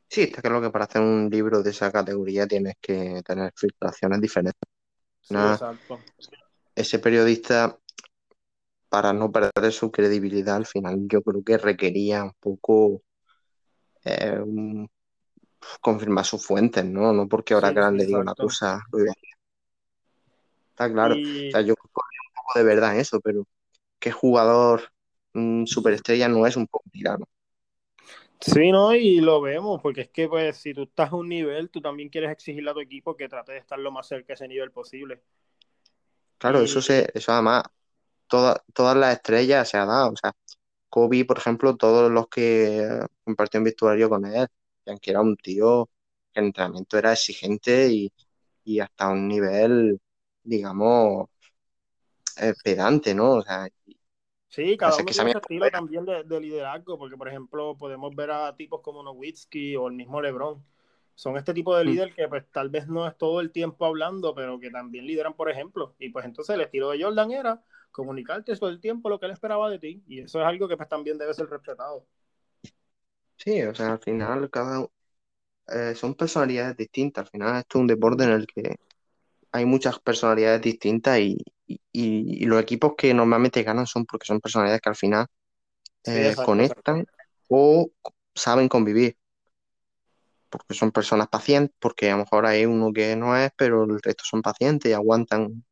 Sí, 0.08 0.22
está 0.22 0.42
claro 0.42 0.62
que 0.62 0.70
para 0.70 0.86
hacer 0.86 1.02
un 1.02 1.30
libro 1.30 1.64
de 1.64 1.72
esa 1.72 1.92
categoría 1.92 2.48
tienes 2.48 2.76
que 2.80 3.22
tener 3.26 3.52
filtraciones 3.56 4.22
diferentes. 4.22 4.62
Sí, 5.22 5.36
exacto. 5.36 6.00
Ese 6.76 7.00
periodista, 7.00 7.80
para 8.90 9.12
no 9.14 9.32
perder 9.32 9.72
su 9.72 9.92
credibilidad, 9.92 10.58
al 10.58 10.66
final 10.66 11.08
yo 11.08 11.22
creo 11.22 11.44
que 11.44 11.58
requería 11.58 12.24
un 12.24 12.34
poco 12.40 13.02
eh, 14.04 14.38
un, 14.40 14.88
confirmar 15.82 16.26
sus 16.26 16.46
fuentes, 16.46 16.86
¿no? 16.86 17.12
No 17.12 17.28
porque 17.28 17.54
ahora 17.54 17.70
sí, 17.70 17.76
Gran 17.76 17.98
le 17.98 18.06
diga 18.06 18.20
una 18.20 18.36
cosa. 18.36 18.82
Está 20.70 20.92
claro. 20.92 21.16
Y... 21.16 21.50
O 21.50 21.52
sea, 21.52 21.62
yo 21.62 21.74
poco 22.46 22.60
de 22.60 22.66
verdad 22.66 22.94
en 22.96 23.02
eso, 23.02 23.20
pero 23.22 23.48
¿qué 24.00 24.12
jugador 24.12 24.92
mmm, 25.34 25.66
superestrella 25.66 26.28
no 26.30 26.46
es 26.48 26.56
un 26.58 26.68
poco 26.68 26.90
tirano? 26.92 27.26
Sí, 28.42 28.72
no, 28.72 28.94
y 28.94 29.22
lo 29.22 29.42
vemos, 29.42 29.82
porque 29.82 30.02
es 30.02 30.10
que 30.10 30.28
pues 30.28 30.58
si 30.58 30.74
tú 30.74 30.84
estás 30.84 31.12
a 31.12 31.16
un 31.16 31.30
nivel, 31.30 31.70
tú 31.70 31.82
también 31.82 32.10
quieres 32.10 32.32
exigirle 32.32 32.70
a 32.72 32.74
tu 32.74 32.82
equipo 32.82 33.16
que 33.16 33.30
trate 33.30 33.54
de 33.54 33.58
estar 33.60 33.80
lo 33.80 33.92
más 33.92 34.08
cerca 34.08 34.28
de 34.28 34.34
ese 34.36 34.48
nivel 34.48 34.72
posible. 34.72 35.22
Claro, 36.38 36.62
y... 36.62 36.66
eso 36.66 36.82
se, 36.82 37.10
eso 37.14 37.32
además, 37.32 37.64
toda, 38.28 38.64
todas 38.74 38.96
las 38.98 39.16
estrellas 39.16 39.70
se 39.70 39.78
ha 39.78 39.86
dado, 39.86 40.12
o 40.12 40.16
sea, 40.18 40.34
Kobe, 40.90 41.26
por 41.26 41.38
ejemplo, 41.38 41.76
todos 41.76 42.12
los 42.12 42.28
que 42.28 42.88
compartieron 43.24 43.66
vestuario 43.66 44.10
con 44.10 44.26
él, 44.26 44.48
que 45.02 45.12
era 45.12 45.22
un 45.22 45.36
tío 45.38 45.90
que 46.34 46.40
el 46.42 46.48
entrenamiento 46.48 46.98
era 46.98 47.14
exigente 47.14 47.90
y, 47.90 48.14
y 48.64 48.80
hasta 48.80 49.10
un 49.10 49.28
nivel, 49.28 50.00
digamos, 50.44 51.30
eh, 52.38 52.54
pedante, 52.64 53.14
¿no? 53.14 53.34
O 53.34 53.42
sea, 53.42 53.68
Sí, 54.56 54.78
cada 54.78 54.96
uno 54.96 55.06
tiene 55.06 55.32
su 55.34 55.38
estilo 55.38 55.70
también 55.70 56.06
de, 56.06 56.24
de, 56.24 56.40
liderazgo, 56.40 56.98
porque 56.98 57.18
por 57.18 57.28
ejemplo 57.28 57.76
podemos 57.78 58.16
ver 58.16 58.32
a 58.32 58.56
tipos 58.56 58.80
como 58.82 59.04
Nowitzki 59.04 59.76
o 59.76 59.88
el 59.88 59.94
mismo 59.96 60.22
LeBron. 60.22 60.64
Son 61.14 61.36
este 61.38 61.54
tipo 61.54 61.76
de 61.76 61.84
mm. 61.84 61.88
líder 61.88 62.14
que 62.14 62.28
pues 62.28 62.46
tal 62.52 62.70
vez 62.70 62.88
no 62.88 63.06
es 63.08 63.18
todo 63.18 63.42
el 63.42 63.52
tiempo 63.52 63.86
hablando, 63.86 64.34
pero 64.34 64.60
que 64.60 64.70
también 64.70 65.06
lideran, 65.06 65.34
por 65.34 65.50
ejemplo. 65.50 65.96
Y 66.00 66.10
pues 66.10 66.26
entonces 66.26 66.56
el 66.56 66.62
estilo 66.62 66.90
de 66.90 67.04
Jordan 67.04 67.32
era 67.32 67.64
comunicarte 67.92 68.56
todo 68.56 68.70
el 68.70 68.80
tiempo 68.80 69.10
lo 69.10 69.20
que 69.20 69.26
él 69.26 69.32
esperaba 69.32 69.70
de 69.70 69.80
ti. 69.80 70.04
Y 70.08 70.20
eso 70.22 70.40
es 70.40 70.46
algo 70.46 70.68
que 70.68 70.78
pues 70.78 70.88
también 70.90 71.18
debe 71.18 71.34
ser 71.34 71.50
respetado. 71.50 72.06
Sí, 73.38 73.62
o 73.62 73.76
sea, 73.76 73.94
al 73.94 74.00
final 74.00 74.50
cada 74.50 74.86
eh, 75.68 75.96
son 75.96 76.16
personalidades 76.16 76.78
distintas. 76.78 77.26
Al 77.26 77.32
final 77.32 77.58
esto 77.58 77.78
es 77.78 77.82
un 77.82 77.88
deporte 77.88 78.24
en 78.24 78.32
el 78.32 78.48
que 78.48 78.78
hay 79.56 79.66
muchas 79.66 80.00
personalidades 80.00 80.62
distintas 80.62 81.18
y, 81.20 81.38
y, 81.66 81.80
y, 81.94 82.46
los 82.46 82.62
equipos 82.62 82.94
que 82.98 83.14
normalmente 83.14 83.64
ganan 83.64 83.88
son 83.88 84.06
porque 84.06 84.26
son 84.26 84.42
personalidades 84.42 84.82
que 84.82 84.90
al 84.90 84.98
final 84.98 85.28
eh, 86.04 86.34
sí, 86.36 86.44
conectan 86.44 87.06
o 87.48 87.90
saben 88.34 88.68
convivir. 88.68 89.16
Porque 90.50 90.74
son 90.74 90.92
personas 90.92 91.30
pacientes, 91.30 91.74
porque 91.80 92.10
a 92.12 92.18
lo 92.18 92.24
mejor 92.24 92.46
hay 92.46 92.66
uno 92.66 92.92
que 92.92 93.16
no 93.16 93.36
es, 93.38 93.50
pero 93.56 93.86
el 93.86 94.02
resto 94.02 94.26
son 94.26 94.42
pacientes 94.42 94.92
y 94.92 94.94
aguantan 94.94 95.64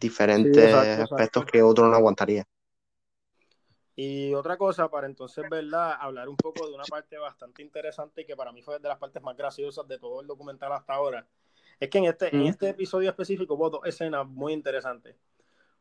diferentes 0.00 0.56
sí, 0.56 0.70
exacto, 0.70 1.02
aspectos 1.02 1.44
que 1.44 1.62
otro 1.62 1.88
no 1.88 1.96
aguantaría. 1.96 2.44
Y 3.96 4.32
otra 4.32 4.56
cosa, 4.56 4.88
para 4.88 5.06
entonces, 5.06 5.44
¿verdad? 5.50 5.94
Hablar 6.00 6.30
un 6.30 6.36
poco 6.36 6.66
de 6.66 6.74
una 6.74 6.84
parte 6.84 7.18
bastante 7.18 7.62
interesante 7.62 8.22
y 8.22 8.24
que 8.24 8.34
para 8.34 8.50
mí 8.50 8.62
fue 8.62 8.78
de 8.78 8.88
las 8.88 8.96
partes 8.96 9.22
más 9.22 9.36
graciosas 9.36 9.86
de 9.86 9.98
todo 9.98 10.22
el 10.22 10.26
documental 10.26 10.72
hasta 10.72 10.94
ahora. 10.94 11.26
Es 11.80 11.88
que 11.88 11.98
en 11.98 12.04
este, 12.04 12.34
en 12.34 12.42
este 12.42 12.68
episodio 12.68 13.08
específico 13.08 13.54
hubo 13.54 13.70
dos 13.70 13.80
escenas 13.84 14.26
muy 14.26 14.52
interesantes. 14.52 15.16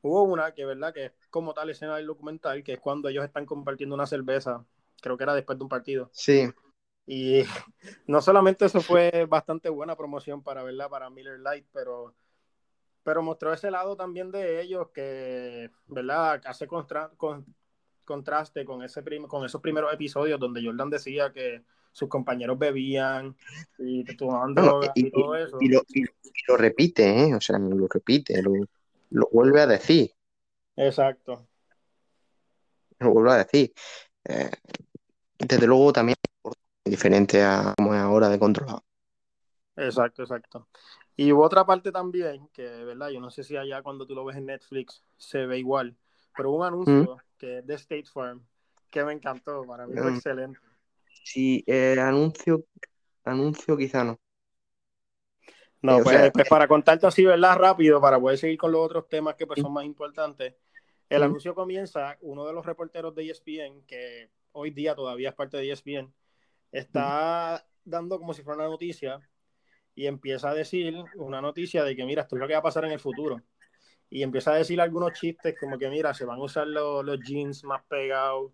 Hubo 0.01 0.23
una 0.23 0.53
que, 0.53 0.65
¿verdad? 0.65 0.93
Que 0.93 1.05
es 1.05 1.11
como 1.29 1.53
tal 1.53 1.69
escena 1.69 1.97
del 1.97 2.07
documental, 2.07 2.63
que 2.63 2.73
es 2.73 2.79
cuando 2.79 3.09
ellos 3.09 3.25
están 3.25 3.45
compartiendo 3.45 3.95
una 3.95 4.07
cerveza, 4.07 4.65
creo 5.01 5.17
que 5.17 5.23
era 5.23 5.35
después 5.35 5.57
de 5.57 5.63
un 5.63 5.69
partido. 5.69 6.09
Sí. 6.13 6.49
Y 7.05 7.41
no 8.07 8.21
solamente 8.21 8.65
eso 8.65 8.79
fue 8.79 9.25
bastante 9.27 9.69
buena 9.69 9.97
promoción 9.97 10.41
para, 10.41 10.63
¿verdad? 10.63 10.89
Para 10.89 11.09
Miller 11.09 11.39
Light, 11.39 11.65
pero 11.73 12.15
pero 13.03 13.23
mostró 13.23 13.51
ese 13.53 13.71
lado 13.71 13.95
también 13.95 14.31
de 14.31 14.61
ellos 14.61 14.89
que, 14.93 15.71
¿verdad? 15.87 16.41
Hace 16.45 16.67
contra, 16.67 17.09
con, 17.17 17.45
contraste 18.05 18.65
con, 18.65 18.83
ese 18.83 19.03
con 19.27 19.45
esos 19.45 19.61
primeros 19.61 19.93
episodios 19.93 20.39
donde 20.39 20.63
Jordan 20.63 20.89
decía 20.89 21.31
que 21.31 21.63
sus 21.99 22.07
compañeros 22.07 22.57
bebían 22.57 23.35
y 23.77 24.05
tomaban 24.15 24.55
drogas 24.55 24.91
y, 24.95 25.11
todo 25.11 25.35
eso. 25.35 25.57
Y 25.59 25.67
lo, 25.67 25.81
lo, 26.47 26.57
repite, 26.57 27.23
¿eh? 27.23 27.35
O 27.35 27.41
sea, 27.41 27.59
lo 27.59 27.87
repite, 27.87 28.41
lo, 28.41 28.53
lo, 29.09 29.29
vuelve 29.33 29.61
a 29.61 29.67
decir. 29.67 30.13
Exacto. 30.77 31.45
Lo 32.99 33.11
vuelve 33.11 33.31
a 33.31 33.37
decir. 33.37 33.73
Eh, 34.23 34.49
desde 35.37 35.67
luego 35.67 35.91
también 35.91 36.15
es 36.85 36.91
diferente 36.91 37.43
a 37.43 37.73
como 37.75 37.93
es 37.93 37.99
ahora 37.99 38.29
de 38.29 38.39
controlado. 38.39 38.83
Exacto, 39.75 40.23
exacto. 40.23 40.69
Y 41.17 41.33
hubo 41.33 41.43
otra 41.43 41.65
parte 41.65 41.91
también, 41.91 42.47
que, 42.53 42.63
¿verdad? 42.63 43.09
Yo 43.09 43.19
no 43.19 43.29
sé 43.29 43.43
si 43.43 43.57
allá 43.57 43.81
cuando 43.81 44.07
tú 44.07 44.15
lo 44.15 44.23
ves 44.23 44.37
en 44.37 44.45
Netflix 44.45 45.03
se 45.17 45.45
ve 45.45 45.59
igual, 45.59 45.97
pero 46.35 46.51
hubo 46.51 46.59
un 46.59 46.65
anuncio 46.65 47.17
que 47.37 47.59
es 47.59 47.67
de 47.67 47.73
State 47.75 48.05
Farm 48.05 48.45
que 48.89 49.03
me 49.03 49.13
encantó, 49.13 49.63
para 49.63 49.85
mí 49.85 49.95
fue 49.97 50.11
mm. 50.11 50.15
excelente. 50.15 50.59
Sí, 51.23 51.63
eh, 51.67 51.97
anuncio, 51.99 52.65
anuncio 53.23 53.77
quizá 53.77 54.03
no. 54.03 54.19
No, 55.81 56.03
pues, 56.03 56.31
pues, 56.33 56.49
para 56.49 56.67
contarte 56.67 57.07
así, 57.07 57.23
¿verdad? 57.23 57.57
Rápido, 57.57 58.01
para 58.01 58.19
poder 58.19 58.37
seguir 58.37 58.57
con 58.57 58.71
los 58.71 58.81
otros 58.81 59.07
temas 59.07 59.35
que 59.35 59.47
pues, 59.47 59.61
son 59.61 59.71
más 59.71 59.85
importantes. 59.85 60.55
El 61.09 61.23
anuncio 61.23 61.55
comienza, 61.55 62.17
uno 62.21 62.45
de 62.45 62.53
los 62.53 62.65
reporteros 62.65 63.15
de 63.15 63.29
ESPN, 63.29 63.83
que 63.87 64.29
hoy 64.51 64.71
día 64.71 64.93
todavía 64.93 65.29
es 65.29 65.35
parte 65.35 65.57
de 65.57 65.71
ESPN, 65.71 66.13
está 66.71 67.65
dando 67.83 68.19
como 68.19 68.33
si 68.33 68.43
fuera 68.43 68.59
una 68.59 68.69
noticia 68.69 69.19
y 69.95 70.05
empieza 70.05 70.49
a 70.49 70.53
decir 70.53 70.95
una 71.15 71.41
noticia 71.41 71.83
de 71.83 71.95
que, 71.95 72.05
mira, 72.05 72.23
esto 72.23 72.35
es 72.35 72.41
lo 72.41 72.47
que 72.47 72.53
va 72.53 72.59
a 72.59 72.63
pasar 72.63 72.85
en 72.85 72.91
el 72.91 72.99
futuro. 72.99 73.41
Y 74.09 74.23
empieza 74.23 74.51
a 74.51 74.55
decir 74.55 74.79
algunos 74.81 75.13
chistes 75.13 75.55
como 75.59 75.77
que, 75.77 75.89
mira, 75.89 76.13
se 76.13 76.25
van 76.25 76.39
a 76.39 76.43
usar 76.43 76.67
los, 76.67 77.03
los 77.03 77.19
jeans 77.21 77.63
más 77.63 77.83
pegados. 77.85 78.51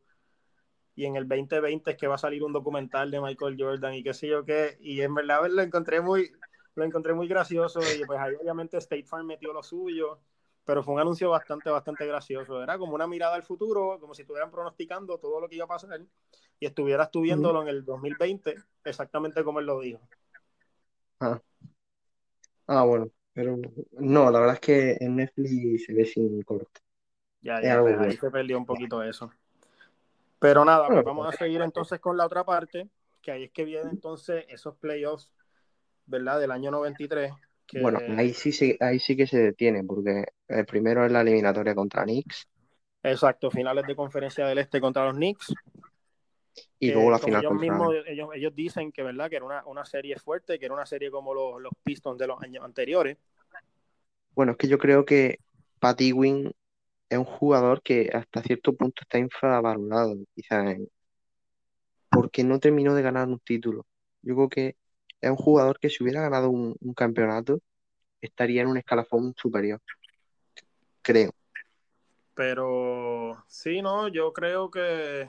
Y 0.96 1.06
en 1.06 1.18
el 1.18 1.28
2020 1.28 1.92
es 1.92 1.98
que 1.98 2.08
va 2.08 2.16
a 2.16 2.20
salir 2.20 2.44
un 2.44 2.54
documental 2.54 3.12
de 3.12 3.20
Michael 3.20 3.58
Jordan 3.60 3.94
y 3.94 4.04
qué 4.04 4.14
sé 4.14 4.28
yo 4.28 4.46
qué. 4.46 4.78
Y 4.80 5.02
en 5.02 5.14
verdad 5.14 5.48
lo 5.50 5.62
encontré 5.62 6.00
muy, 6.02 6.32
lo 6.76 6.84
encontré 6.86 7.14
muy 7.14 7.28
gracioso. 7.28 7.80
Y 7.82 8.06
pues 8.06 8.20
ahí 8.20 8.34
obviamente 8.42 8.78
State 8.78 9.06
Farm 9.06 9.28
metió 9.28 9.52
lo 9.52 9.62
suyo. 9.62 10.20
Pero 10.64 10.82
fue 10.82 10.96
un 10.96 11.00
anuncio 11.02 11.30
bastante, 11.30 11.70
bastante 11.70 12.08
gracioso. 12.08 12.64
Era 12.64 12.78
como 12.78 12.96
una 12.96 13.06
mirada 13.06 13.36
al 13.36 13.44
futuro, 13.44 14.00
como 14.00 14.16
si 14.16 14.24
estuvieran 14.24 14.50
pronosticando 14.50 15.20
todo 15.20 15.40
lo 15.40 15.48
que 15.48 15.58
iba 15.58 15.66
a 15.66 15.68
pasar. 15.68 16.02
Y 16.60 16.66
estuvieras 16.66 17.12
tú 17.12 17.22
viéndolo 17.22 17.62
en 17.62 17.68
el 17.68 17.86
2020, 17.86 18.56
exactamente 18.84 19.44
como 19.44 19.60
él 19.60 19.66
lo 19.66 19.80
dijo. 19.80 20.02
Ah. 21.20 21.40
ah, 22.68 22.84
bueno, 22.84 23.12
pero 23.34 23.58
no, 23.92 24.32
la 24.32 24.40
verdad 24.40 24.56
es 24.56 24.62
que 24.62 24.98
en 25.00 25.18
Netflix 25.18 25.86
se 25.86 25.94
ve 25.94 26.06
sin 26.06 26.42
corte. 26.42 26.82
Ya, 27.42 27.62
ya, 27.62 27.80
pues, 27.80 28.00
ahí 28.00 28.18
se 28.18 28.32
perdió 28.32 28.58
un 28.58 28.66
poquito 28.66 29.04
eso. 29.04 29.30
Pero 30.46 30.64
nada, 30.64 30.88
pues 30.88 31.04
vamos 31.04 31.28
a 31.28 31.36
seguir 31.36 31.60
entonces 31.62 32.00
con 32.00 32.18
la 32.18 32.26
otra 32.28 32.44
parte, 32.44 32.88
que 33.20 33.32
ahí 33.32 33.46
es 33.46 33.52
que 33.52 33.66
vienen 33.66 33.90
entonces 33.90 34.46
esos 34.48 34.78
playoffs, 34.78 35.34
¿verdad? 36.06 36.40
Del 36.40 36.52
año 36.52 36.70
93. 36.70 37.34
Que... 37.66 37.82
Bueno, 37.82 37.98
ahí 38.16 38.32
sí, 38.32 38.78
ahí 38.80 39.00
sí 39.00 39.18
que 39.18 39.26
se 39.26 39.40
detiene, 39.40 39.84
porque 39.84 40.24
el 40.48 40.66
primero 40.68 41.04
es 41.04 41.12
la 41.12 41.22
eliminatoria 41.22 41.74
contra 41.74 42.04
Knicks. 42.04 42.48
Exacto, 43.02 43.50
finales 43.50 43.88
de 43.88 43.96
conferencia 43.96 44.46
del 44.46 44.60
Este 44.60 44.80
contra 44.80 45.06
los 45.06 45.16
Knicks. 45.16 45.52
Y 46.78 46.92
luego 46.92 47.10
la 47.10 47.18
final 47.18 47.42
ellos, 47.42 47.54
mismos, 47.56 47.96
ellos, 48.06 48.56
dicen 48.56 48.92
que 48.92 49.02
verdad 49.02 49.32
que 49.32 49.38
era 49.38 49.64
una, 49.66 49.86
serie 49.86 50.16
fuerte, 50.20 50.60
que 50.60 50.66
era 50.66 50.76
una 50.76 50.86
serie 50.86 51.10
como 51.10 51.34
los, 51.34 51.60
los, 51.60 51.74
Pistons 51.84 52.20
de 52.20 52.28
los 52.28 52.40
años 52.44 52.64
anteriores. 52.64 53.18
Bueno, 54.36 54.52
es 54.52 54.60
que 54.60 54.68
yo 54.68 54.78
creo 54.78 55.06
que 55.06 55.40
Patty 55.80 56.14
Wing 56.14 56.52
es 57.10 57.18
un 57.18 57.26
jugador 57.26 57.82
que 57.82 58.10
hasta 58.14 58.42
cierto 58.42 58.74
punto 58.76 59.02
está 59.02 59.18
infravalorado, 59.20 60.16
quizás, 60.34 60.78
porque 62.10 62.44
no 62.44 62.60
terminó 62.60 62.96
de 62.96 63.02
ganar 63.02 63.28
un 63.28 63.40
título. 63.40 63.86
Yo 64.22 64.36
creo 64.36 64.50
que 64.50 64.76
es 65.22 65.30
un 65.30 65.38
jugador 65.38 65.80
que 65.80 65.90
si 65.90 66.04
hubiera 66.04 66.22
ganado 66.22 66.50
un, 66.50 66.76
un 66.80 66.94
campeonato 66.94 67.60
estaría 68.22 68.62
en 68.62 68.68
un 68.68 68.78
escalafón 68.78 69.34
superior. 69.38 69.82
Creo. 71.02 71.32
Pero 72.34 73.44
sí, 73.48 73.82
no, 73.82 74.08
yo 74.08 74.34
creo 74.34 74.70
que 74.70 75.28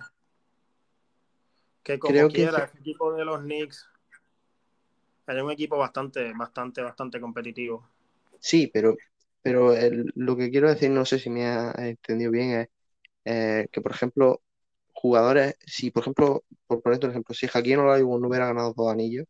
que 1.82 2.00
como 2.00 2.12
Creo 2.12 2.28
quiera, 2.28 2.66
que... 2.66 2.72
el 2.78 2.80
equipo 2.80 3.12
de 3.12 3.24
los 3.24 3.40
Knicks 3.42 3.88
es 5.28 5.42
un 5.42 5.50
equipo 5.52 5.78
bastante, 5.78 6.32
bastante, 6.36 6.82
bastante 6.82 7.20
competitivo. 7.20 7.88
Sí, 8.40 8.68
pero, 8.72 8.96
pero 9.46 9.72
lo 10.16 10.36
que 10.36 10.50
quiero 10.50 10.68
decir, 10.68 10.90
no 10.90 11.04
sé 11.04 11.20
si 11.20 11.30
me 11.30 11.46
ha 11.46 11.72
entendido 11.76 12.32
bien, 12.32 12.50
es 12.50 12.68
eh, 13.24 13.68
que, 13.70 13.80
por 13.80 13.92
ejemplo, 13.92 14.42
jugadores, 14.92 15.54
si 15.64 15.92
por 15.92 16.02
ejemplo, 16.02 16.42
por 16.66 16.82
poner 16.82 16.98
un 17.04 17.10
ejemplo, 17.12 17.32
si 17.32 17.46
Jaquín 17.46 17.78
Olajuwon 17.78 18.20
no 18.20 18.26
hubiera 18.26 18.46
ganado 18.46 18.74
dos 18.76 18.90
anillos, 18.90 19.28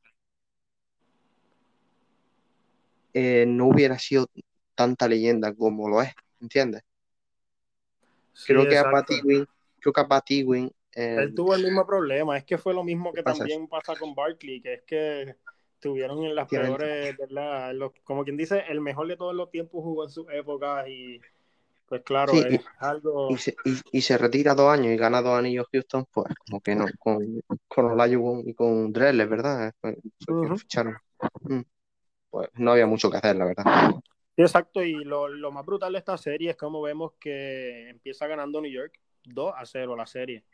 eh, 3.12 3.44
no 3.46 3.66
hubiera 3.66 3.98
sido 3.98 4.26
tanta 4.74 5.06
leyenda 5.06 5.54
como 5.54 5.86
lo 5.86 6.00
es, 6.00 6.14
¿entiendes? 6.40 6.82
creo, 8.46 8.66
que 8.66 8.78
a 8.78 8.90
Patty 8.90 9.20
Wing, 9.22 9.44
creo 9.80 9.92
que 9.92 10.00
a 10.00 10.08
Patty 10.08 10.44
Wing 10.44 10.70
él 10.94 11.34
tuvo 11.34 11.54
el 11.54 11.62
mismo 11.62 11.86
problema, 11.86 12.38
es 12.38 12.44
que 12.44 12.56
fue 12.56 12.72
lo 12.72 12.82
mismo 12.82 13.12
que 13.12 13.22
también 13.22 13.68
pasa 13.68 13.94
con 13.96 14.14
Barkley, 14.14 14.62
que 14.62 14.72
es 14.72 14.82
que 14.84 15.36
tuvieron 15.80 16.24
en 16.24 16.34
las 16.34 16.48
peores, 16.48 17.16
¿verdad? 17.16 17.74
como 18.04 18.24
quien 18.24 18.36
dice, 18.36 18.64
el 18.68 18.80
mejor 18.80 19.08
de 19.08 19.16
todos 19.16 19.34
los 19.34 19.50
tiempos 19.50 19.82
jugó 19.82 20.04
en 20.04 20.10
su 20.10 20.28
época 20.30 20.88
y 20.88 21.20
pues 21.86 22.02
claro, 22.02 22.32
es 22.32 22.54
y, 22.54 22.60
algo... 22.78 23.30
Y 23.30 23.36
se, 23.36 23.56
y, 23.92 24.00
se, 24.00 24.18
retira 24.18 24.54
dos 24.54 24.72
años 24.72 24.92
y 24.92 24.96
gana 24.96 25.22
dos 25.22 25.38
anillos 25.38 25.68
Houston, 25.72 26.04
pues 26.12 26.26
como 26.44 26.60
que 26.60 26.74
no, 26.74 26.86
con, 26.98 27.40
con 27.68 27.84
Olajuwon 27.84 28.42
y 28.48 28.54
con 28.54 28.92
Drelles, 28.92 29.28
¿verdad? 29.28 29.72
Pues, 29.80 29.96
mm. 30.26 31.60
pues, 32.30 32.48
no 32.54 32.72
había 32.72 32.86
mucho 32.86 33.08
que 33.08 33.18
hacer, 33.18 33.36
la 33.36 33.44
verdad. 33.44 33.92
exacto, 34.36 34.82
y 34.82 35.04
lo, 35.04 35.28
lo 35.28 35.52
más 35.52 35.64
brutal 35.64 35.92
de 35.92 35.98
esta 36.00 36.16
serie 36.18 36.50
es 36.50 36.56
como 36.56 36.82
vemos 36.82 37.12
que 37.20 37.88
empieza 37.88 38.26
ganando 38.26 38.60
New 38.60 38.72
York 38.72 38.98
2 39.24 39.54
a 39.56 39.64
0 39.64 39.94
la 39.94 40.06
serie 40.06 40.44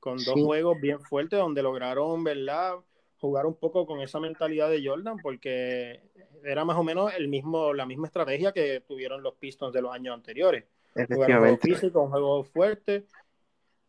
con 0.00 0.16
dos 0.24 0.34
juegos 0.34 0.80
bien 0.80 1.00
fuertes 1.00 1.38
donde 1.38 1.62
lograron, 1.62 2.24
¿verdad? 2.24 2.76
Jugar 3.20 3.46
un 3.46 3.54
poco 3.54 3.86
con 3.86 4.00
esa 4.00 4.18
mentalidad 4.18 4.70
de 4.70 4.84
Jordan, 4.84 5.18
porque 5.22 6.00
era 6.42 6.64
más 6.64 6.76
o 6.76 6.82
menos 6.82 7.12
el 7.14 7.28
mismo, 7.28 7.74
la 7.74 7.86
misma 7.86 8.06
estrategia 8.06 8.52
que 8.52 8.80
tuvieron 8.80 9.22
los 9.22 9.34
Pistons 9.34 9.74
de 9.74 9.82
los 9.82 9.92
años 9.92 10.14
anteriores. 10.14 10.64
Jugar 10.94 11.30
un 11.30 11.38
juego 11.38 11.58
físico, 11.58 12.02
un 12.02 12.10
juego 12.10 12.44
fuerte, 12.44 13.06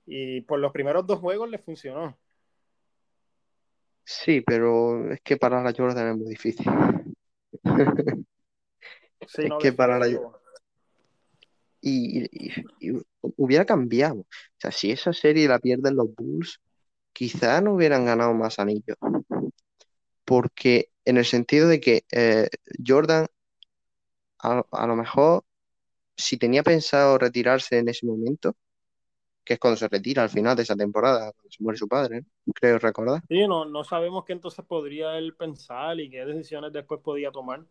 y 0.06 0.41
por 0.41 0.60
los 0.60 0.72
primeros 0.72 1.08
dos 1.08 1.20
juegos 1.20 1.50
les 1.50 1.63
funcionó. 1.63 2.17
Sí, 4.04 4.41
pero 4.41 5.12
es 5.13 5.22
que 5.22 5.38
para 5.38 5.63
la 5.63 5.74
Jordan 5.74 6.10
es 6.10 6.17
muy 6.17 6.30
difícil. 6.30 6.65
es 9.22 9.50
que 9.62 9.74
para 9.74 9.98
la 9.98 10.08
y, 11.82 12.28
hubiera 13.22 13.65
cambiado. 13.65 14.20
O 14.20 14.26
sea, 14.58 14.72
si 14.72 14.91
esa 14.91 15.13
serie 15.13 15.48
la 15.48 15.60
pierden 15.60 15.96
los 15.96 16.13
Bulls, 16.15 16.60
quizá 17.21 17.62
no 17.62 17.75
hubieran 17.75 18.03
ganado 18.03 18.34
más 18.34 18.57
anillos. 18.57 18.97
Porque 20.25 20.89
en 21.05 21.17
el 21.17 21.25
sentido 21.25 21.67
de 21.67 21.79
que 21.79 22.03
eh, 22.12 22.49
Jordan, 22.84 23.27
a, 24.39 24.88
lo 24.88 24.95
mejor, 24.95 25.43
si 26.17 26.38
tenía 26.38 26.63
pensado 26.63 27.19
retirarse 27.19 27.77
en 27.77 27.89
ese 27.89 28.07
momento, 28.07 28.55
que 29.43 29.53
es 29.53 29.60
cuando 29.60 29.77
se 29.77 29.88
retira 29.88 30.23
al 30.23 30.31
final 30.31 30.55
de 30.55 30.63
esa 30.63 30.75
temporada, 30.75 31.31
cuando 31.31 31.51
se 31.51 31.63
muere 31.63 31.77
su 31.77 31.88
padre, 31.88 32.25
creo 32.55 32.79
recordar. 32.79 33.21
Sí, 33.29 33.47
no, 33.47 33.65
no 33.65 33.84
sabemos 33.84 34.25
qué 34.25 34.34
entonces 34.34 34.65
podría 34.65 35.15
él 35.19 35.36
pensar 35.36 35.99
y 35.99 36.10
qué 36.10 36.25
decisiones 36.25 36.73
después 36.73 37.01
podía 37.03 37.31
tomar. 37.31 37.63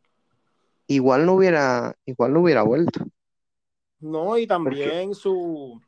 Igual 0.87 1.27
no 1.27 1.33
hubiera, 1.33 1.97
igual 2.07 2.35
no 2.35 2.43
hubiera 2.43 2.63
vuelto. 2.63 3.05
No, 3.99 4.39
y 4.39 4.47
también 4.47 5.13
su, 5.13 5.83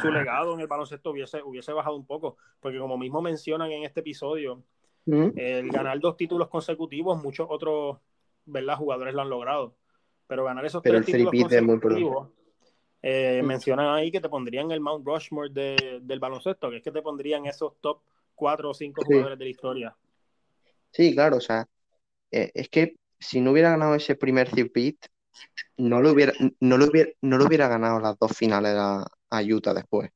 su 0.00 0.10
legado 0.10 0.54
en 0.54 0.60
el 0.60 0.66
baloncesto 0.66 1.10
hubiese, 1.10 1.42
hubiese 1.42 1.72
bajado 1.72 1.96
un 1.96 2.06
poco, 2.06 2.36
porque 2.60 2.78
como 2.78 2.98
mismo 2.98 3.22
mencionan 3.22 3.70
en 3.72 3.84
este 3.84 4.00
episodio, 4.00 4.62
el 5.06 5.70
ganar 5.70 5.98
dos 6.00 6.16
títulos 6.16 6.48
consecutivos, 6.48 7.22
muchos 7.22 7.46
otros 7.48 7.98
¿verdad? 8.44 8.76
jugadores 8.76 9.14
lo 9.14 9.22
han 9.22 9.30
logrado, 9.30 9.74
pero 10.26 10.44
ganar 10.44 10.64
esos 10.64 10.82
tres 10.82 11.04
títulos 11.04 11.32
consecutivos, 11.32 12.28
Eh, 13.00 13.42
mencionan 13.44 13.94
ahí 13.94 14.10
que 14.10 14.20
te 14.20 14.28
pondrían 14.28 14.72
el 14.72 14.80
Mount 14.80 15.06
Rushmore 15.06 15.50
del 15.50 16.18
baloncesto, 16.18 16.68
que 16.68 16.78
es 16.78 16.82
que 16.82 16.90
te 16.90 17.00
pondrían 17.00 17.46
esos 17.46 17.74
top 17.80 18.00
cuatro 18.34 18.70
o 18.70 18.74
cinco 18.74 19.04
jugadores 19.04 19.38
de 19.38 19.44
la 19.44 19.50
historia. 19.50 19.96
Sí, 20.90 21.14
claro, 21.14 21.36
o 21.36 21.40
sea, 21.40 21.66
eh, 22.32 22.50
es 22.54 22.68
que 22.68 22.96
si 23.18 23.40
no 23.40 23.52
hubiera 23.52 23.70
ganado 23.70 23.94
ese 23.94 24.16
primer 24.16 24.48
circuit, 24.48 24.98
no 25.76 26.00
lo 26.00 26.10
hubiera, 26.10 26.32
no 26.60 26.76
lo 26.76 26.86
hubiera, 26.86 27.10
no 27.22 27.38
lo 27.38 27.46
hubiera 27.46 27.68
ganado 27.68 28.00
las 28.00 28.18
dos 28.18 28.32
finales 28.36 28.74
a, 29.30 29.42
Utah 29.42 29.74
después. 29.74 30.10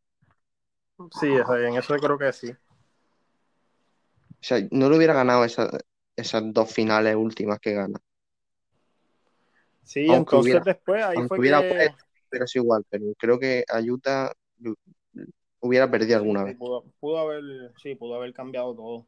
Sí, 1.21 1.29
en 1.29 1.75
eso 1.77 1.97
creo 1.97 2.19
que 2.19 2.33
sí. 2.33 2.51
O 2.51 4.45
sea, 4.45 4.59
no 4.71 4.89
lo 4.89 4.97
hubiera 4.97 5.15
ganado 5.15 5.45
esas 5.45 6.43
dos 6.53 6.73
finales 6.73 7.15
últimas 7.17 7.59
que 7.61 7.73
gana. 7.73 7.99
Sí, 9.85 10.07
entonces 10.09 10.65
después 10.65 11.05
ahí 11.05 11.17
fue 11.29 11.41
que... 11.41 11.95
pero 12.29 12.45
es 12.45 12.57
igual, 12.57 12.85
pero 12.89 13.05
creo 13.19 13.39
que 13.39 13.65
a 13.69 13.81
Utah 13.81 14.33
hubiera 15.61 15.91
perdido 15.91 16.17
alguna 16.19 16.45
vez. 16.45 16.57
Pudo, 16.57 17.19
haber, 17.19 17.73
sí, 17.81 17.95
pudo 17.95 18.17
haber 18.17 18.33
cambiado 18.33 18.75
todo. 18.75 19.07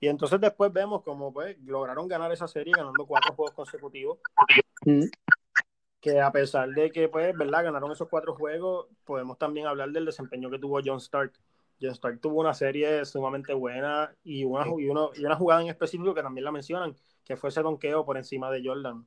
Y 0.00 0.08
entonces 0.08 0.40
después 0.40 0.72
vemos 0.72 1.02
como 1.02 1.32
pues 1.32 1.56
lograron 1.60 2.08
ganar 2.08 2.32
esa 2.32 2.48
serie 2.48 2.72
ganando 2.76 3.06
cuatro 3.06 3.34
juegos 3.34 3.54
consecutivos. 3.54 4.18
Mm. 4.84 5.04
Que 6.02 6.20
a 6.20 6.30
pesar 6.30 6.68
de 6.68 6.90
que 6.90 7.08
pues, 7.08 7.34
¿verdad? 7.34 7.64
Ganaron 7.64 7.92
esos 7.92 8.08
cuatro 8.08 8.34
juegos, 8.34 8.88
podemos 9.04 9.38
también 9.38 9.66
hablar 9.66 9.88
del 9.90 10.04
desempeño 10.04 10.50
que 10.50 10.58
tuvo 10.58 10.80
John 10.84 10.98
Stark. 10.98 11.32
John 11.80 11.92
Stark 11.92 12.20
tuvo 12.20 12.40
una 12.40 12.52
serie 12.52 13.04
sumamente 13.06 13.54
buena 13.54 14.14
y 14.22 14.44
una, 14.44 14.66
y, 14.78 14.88
una 14.88 15.36
jugada 15.36 15.62
en 15.62 15.68
específico 15.68 16.12
que 16.12 16.22
también 16.22 16.44
la 16.44 16.52
mencionan, 16.52 16.94
que 17.24 17.36
fue 17.36 17.48
ese 17.48 17.62
donqueo 17.62 18.04
por 18.04 18.18
encima 18.18 18.50
de 18.50 18.62
Jordan 18.62 19.06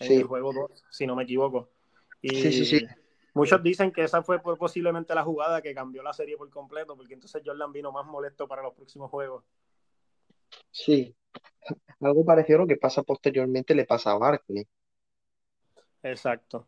en 0.00 0.12
el 0.12 0.24
juego 0.24 0.52
2, 0.52 0.84
si 0.90 1.06
no 1.06 1.14
me 1.14 1.22
equivoco. 1.22 1.68
Y 2.20 2.30
sí, 2.30 2.52
sí, 2.52 2.64
sí. 2.64 2.86
Muchos 3.34 3.62
dicen 3.62 3.92
que 3.92 4.02
esa 4.02 4.22
fue 4.22 4.42
posiblemente 4.42 5.14
la 5.14 5.22
jugada 5.22 5.62
que 5.62 5.74
cambió 5.74 6.02
la 6.02 6.12
serie 6.12 6.36
por 6.36 6.50
completo, 6.50 6.96
porque 6.96 7.14
entonces 7.14 7.42
Jordan 7.44 7.72
vino 7.72 7.92
más 7.92 8.06
molesto 8.06 8.48
para 8.48 8.62
los 8.62 8.74
próximos 8.74 9.10
juegos. 9.10 9.44
Sí, 10.70 11.14
algo 12.00 12.24
parecido 12.24 12.58
a 12.58 12.62
lo 12.62 12.66
que 12.66 12.76
pasa 12.76 13.02
posteriormente 13.02 13.74
le 13.74 13.84
pasa 13.86 14.12
a 14.12 14.18
Barkley. 14.18 14.66
Exacto. 16.02 16.66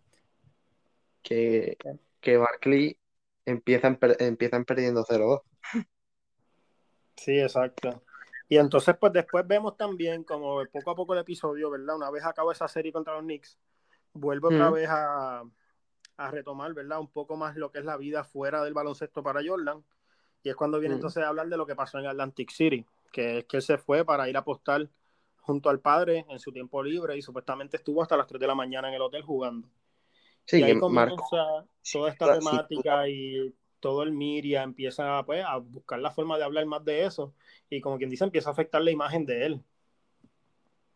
Que, 1.22 1.76
que 2.20 2.36
Barkley 2.36 2.98
empiezan, 3.44 3.98
empiezan 4.18 4.64
perdiendo 4.64 5.04
0-2. 5.04 5.42
Sí, 7.16 7.40
exacto. 7.40 8.02
Y 8.48 8.58
entonces, 8.58 8.96
pues 8.98 9.12
después 9.12 9.46
vemos 9.46 9.76
también 9.76 10.24
como 10.24 10.62
poco 10.66 10.90
a 10.90 10.94
poco 10.94 11.14
el 11.14 11.20
episodio, 11.20 11.70
¿verdad? 11.70 11.96
Una 11.96 12.10
vez 12.10 12.24
acabo 12.24 12.52
esa 12.52 12.68
serie 12.68 12.92
contra 12.92 13.14
los 13.14 13.22
Knicks, 13.22 13.58
vuelvo 14.12 14.48
otra 14.48 14.70
vez 14.70 14.88
a, 14.88 15.42
a, 16.18 16.30
retomar, 16.30 16.74
¿verdad? 16.74 17.00
Un 17.00 17.10
poco 17.10 17.36
más 17.36 17.56
lo 17.56 17.72
que 17.72 17.78
es 17.78 17.84
la 17.84 17.96
vida 17.96 18.24
fuera 18.24 18.62
del 18.62 18.74
baloncesto 18.74 19.22
para 19.22 19.40
Jordan. 19.44 19.82
Y 20.42 20.50
es 20.50 20.56
cuando 20.56 20.78
viene 20.78 20.96
entonces 20.96 21.22
a 21.22 21.28
hablar 21.28 21.48
de 21.48 21.56
lo 21.56 21.66
que 21.66 21.74
pasó 21.74 21.98
en 21.98 22.06
Atlantic 22.06 22.50
City 22.50 22.84
que 23.14 23.38
es 23.38 23.44
que 23.44 23.56
él 23.58 23.62
se 23.62 23.78
fue 23.78 24.04
para 24.04 24.28
ir 24.28 24.36
a 24.36 24.40
apostar 24.40 24.88
junto 25.44 25.68
al 25.68 25.80
padre 25.80 26.24
en 26.28 26.38
su 26.38 26.52
tiempo 26.52 26.82
libre 26.82 27.16
y 27.16 27.22
supuestamente 27.22 27.76
estuvo 27.76 28.02
hasta 28.02 28.16
las 28.16 28.26
3 28.26 28.40
de 28.40 28.46
la 28.46 28.54
mañana 28.54 28.88
en 28.88 28.94
el 28.94 29.02
hotel 29.02 29.22
jugando. 29.22 29.68
Sí, 30.46 30.60
y 30.60 30.62
ahí 30.62 30.78
comienza 30.78 31.66
toda 31.92 32.10
esta 32.10 32.38
temática 32.38 33.08
y 33.08 33.54
todo 33.78 34.02
el 34.02 34.12
Miria 34.12 34.62
empieza 34.62 35.22
pues, 35.24 35.44
a 35.46 35.58
buscar 35.58 35.98
la 35.98 36.10
forma 36.10 36.38
de 36.38 36.44
hablar 36.44 36.64
más 36.64 36.82
de 36.84 37.04
eso 37.04 37.34
y 37.68 37.82
como 37.82 37.98
quien 37.98 38.08
dice 38.08 38.24
empieza 38.24 38.48
a 38.48 38.52
afectar 38.52 38.80
la 38.80 38.90
imagen 38.90 39.26
de 39.26 39.44
él. 39.44 39.64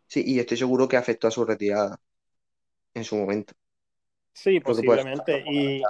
Sí, 0.06 0.22
y 0.26 0.38
estoy 0.38 0.56
seguro 0.56 0.88
que 0.88 0.96
afectó 0.96 1.28
a 1.28 1.30
su 1.30 1.44
retirada 1.44 2.00
en 2.94 3.04
su 3.04 3.16
momento. 3.16 3.52
Sí, 4.32 4.61
posiblemente. 4.61 5.44
Y 5.46 5.82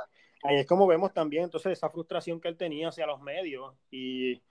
ahí 0.42 0.56
es 0.56 0.66
como 0.66 0.88
vemos 0.88 1.12
también 1.12 1.44
entonces 1.44 1.72
esa 1.72 1.90
frustración 1.90 2.40
que 2.40 2.48
él 2.48 2.56
tenía 2.56 2.88
hacia 2.88 3.06
los 3.06 3.20
medios 3.20 3.76
y 3.92 4.42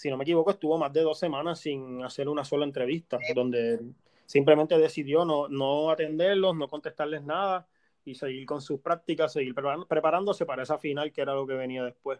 si 0.00 0.08
no 0.08 0.16
me 0.16 0.24
equivoco, 0.24 0.50
estuvo 0.50 0.78
más 0.78 0.90
de 0.94 1.02
dos 1.02 1.18
semanas 1.18 1.60
sin 1.60 2.02
hacer 2.02 2.26
una 2.26 2.42
sola 2.42 2.64
entrevista, 2.64 3.18
donde 3.34 3.78
simplemente 4.24 4.78
decidió 4.78 5.26
no, 5.26 5.46
no 5.48 5.90
atenderlos, 5.90 6.56
no 6.56 6.68
contestarles 6.68 7.22
nada 7.22 7.68
y 8.06 8.14
seguir 8.14 8.46
con 8.46 8.62
sus 8.62 8.80
prácticas, 8.80 9.34
seguir 9.34 9.54
preparándose 9.54 10.46
para 10.46 10.62
esa 10.62 10.78
final 10.78 11.12
que 11.12 11.20
era 11.20 11.34
lo 11.34 11.46
que 11.46 11.52
venía 11.52 11.84
después. 11.84 12.18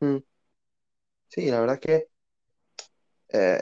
Mm. 0.00 0.16
Sí, 1.26 1.50
la 1.50 1.60
verdad 1.60 1.74
es 1.74 1.80
que 1.80 2.08
eh, 3.34 3.58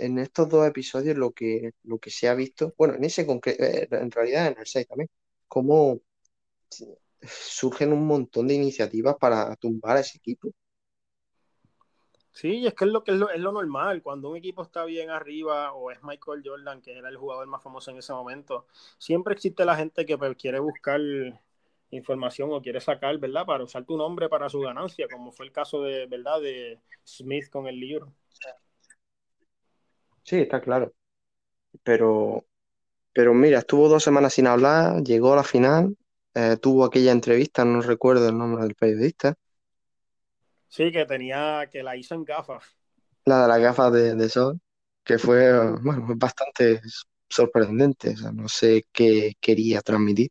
en, 0.00 0.18
estos 0.18 0.48
dos 0.48 0.66
episodios 0.66 1.16
lo 1.16 1.30
que, 1.30 1.70
lo 1.84 1.98
que 1.98 2.10
se 2.10 2.26
ha 2.26 2.34
visto, 2.34 2.74
bueno, 2.76 2.94
en 2.94 3.04
ese 3.04 3.24
concreto, 3.24 3.62
eh, 3.62 3.86
en 3.88 4.10
realidad 4.10 4.48
en 4.48 4.58
el 4.58 4.66
6 4.66 4.88
también, 4.88 5.08
cómo 5.46 6.00
surgen 7.22 7.92
un 7.92 8.04
montón 8.04 8.48
de 8.48 8.54
iniciativas 8.54 9.14
para 9.14 9.54
tumbar 9.54 9.98
a 9.98 10.00
ese 10.00 10.18
equipo. 10.18 10.52
Sí, 12.38 12.64
es 12.64 12.74
que 12.74 12.84
es 12.84 12.92
lo 12.92 13.02
que 13.02 13.10
es 13.10 13.18
lo, 13.18 13.50
normal. 13.52 14.00
Cuando 14.00 14.30
un 14.30 14.36
equipo 14.36 14.62
está 14.62 14.84
bien 14.84 15.10
arriba, 15.10 15.72
o 15.72 15.90
es 15.90 15.98
Michael 16.04 16.40
Jordan, 16.44 16.80
que 16.80 16.96
era 16.96 17.08
el 17.08 17.16
jugador 17.16 17.48
más 17.48 17.60
famoso 17.60 17.90
en 17.90 17.98
ese 17.98 18.12
momento, 18.12 18.66
siempre 18.96 19.34
existe 19.34 19.64
la 19.64 19.74
gente 19.74 20.06
que 20.06 20.16
pues, 20.16 20.36
quiere 20.36 20.60
buscar 20.60 21.00
información 21.90 22.50
o 22.52 22.62
quiere 22.62 22.80
sacar, 22.80 23.18
¿verdad? 23.18 23.44
Para 23.44 23.64
usar 23.64 23.84
tu 23.84 23.96
nombre 23.96 24.28
para 24.28 24.48
su 24.48 24.60
ganancia, 24.60 25.08
como 25.10 25.32
fue 25.32 25.46
el 25.46 25.52
caso 25.52 25.82
de, 25.82 26.06
¿verdad? 26.06 26.40
De 26.40 26.78
Smith 27.04 27.50
con 27.50 27.66
el 27.66 27.80
libro. 27.80 28.12
Sí, 30.22 30.36
está 30.36 30.60
claro. 30.60 30.92
Pero, 31.82 32.46
pero 33.12 33.34
mira, 33.34 33.58
estuvo 33.58 33.88
dos 33.88 34.04
semanas 34.04 34.34
sin 34.34 34.46
hablar, 34.46 35.02
llegó 35.02 35.32
a 35.32 35.36
la 35.36 35.44
final, 35.44 35.96
eh, 36.34 36.56
tuvo 36.62 36.84
aquella 36.84 37.10
entrevista, 37.10 37.64
no 37.64 37.82
recuerdo 37.82 38.28
el 38.28 38.38
nombre 38.38 38.62
del 38.62 38.76
periodista, 38.76 39.34
Sí, 40.68 40.92
que 40.92 41.06
tenía, 41.06 41.68
que 41.70 41.82
la 41.82 41.96
hizo 41.96 42.14
en 42.14 42.24
gafas. 42.24 42.64
La 43.24 43.42
de 43.42 43.48
las 43.48 43.60
gafas 43.60 43.92
de, 43.92 44.28
sol, 44.28 44.60
que 45.04 45.18
fue, 45.18 45.76
bueno, 45.80 46.06
bastante 46.16 46.80
sorprendente. 47.28 48.10
O 48.10 48.16
sea, 48.16 48.32
no 48.32 48.48
sé 48.48 48.86
qué 48.92 49.34
quería 49.40 49.80
transmitir. 49.80 50.30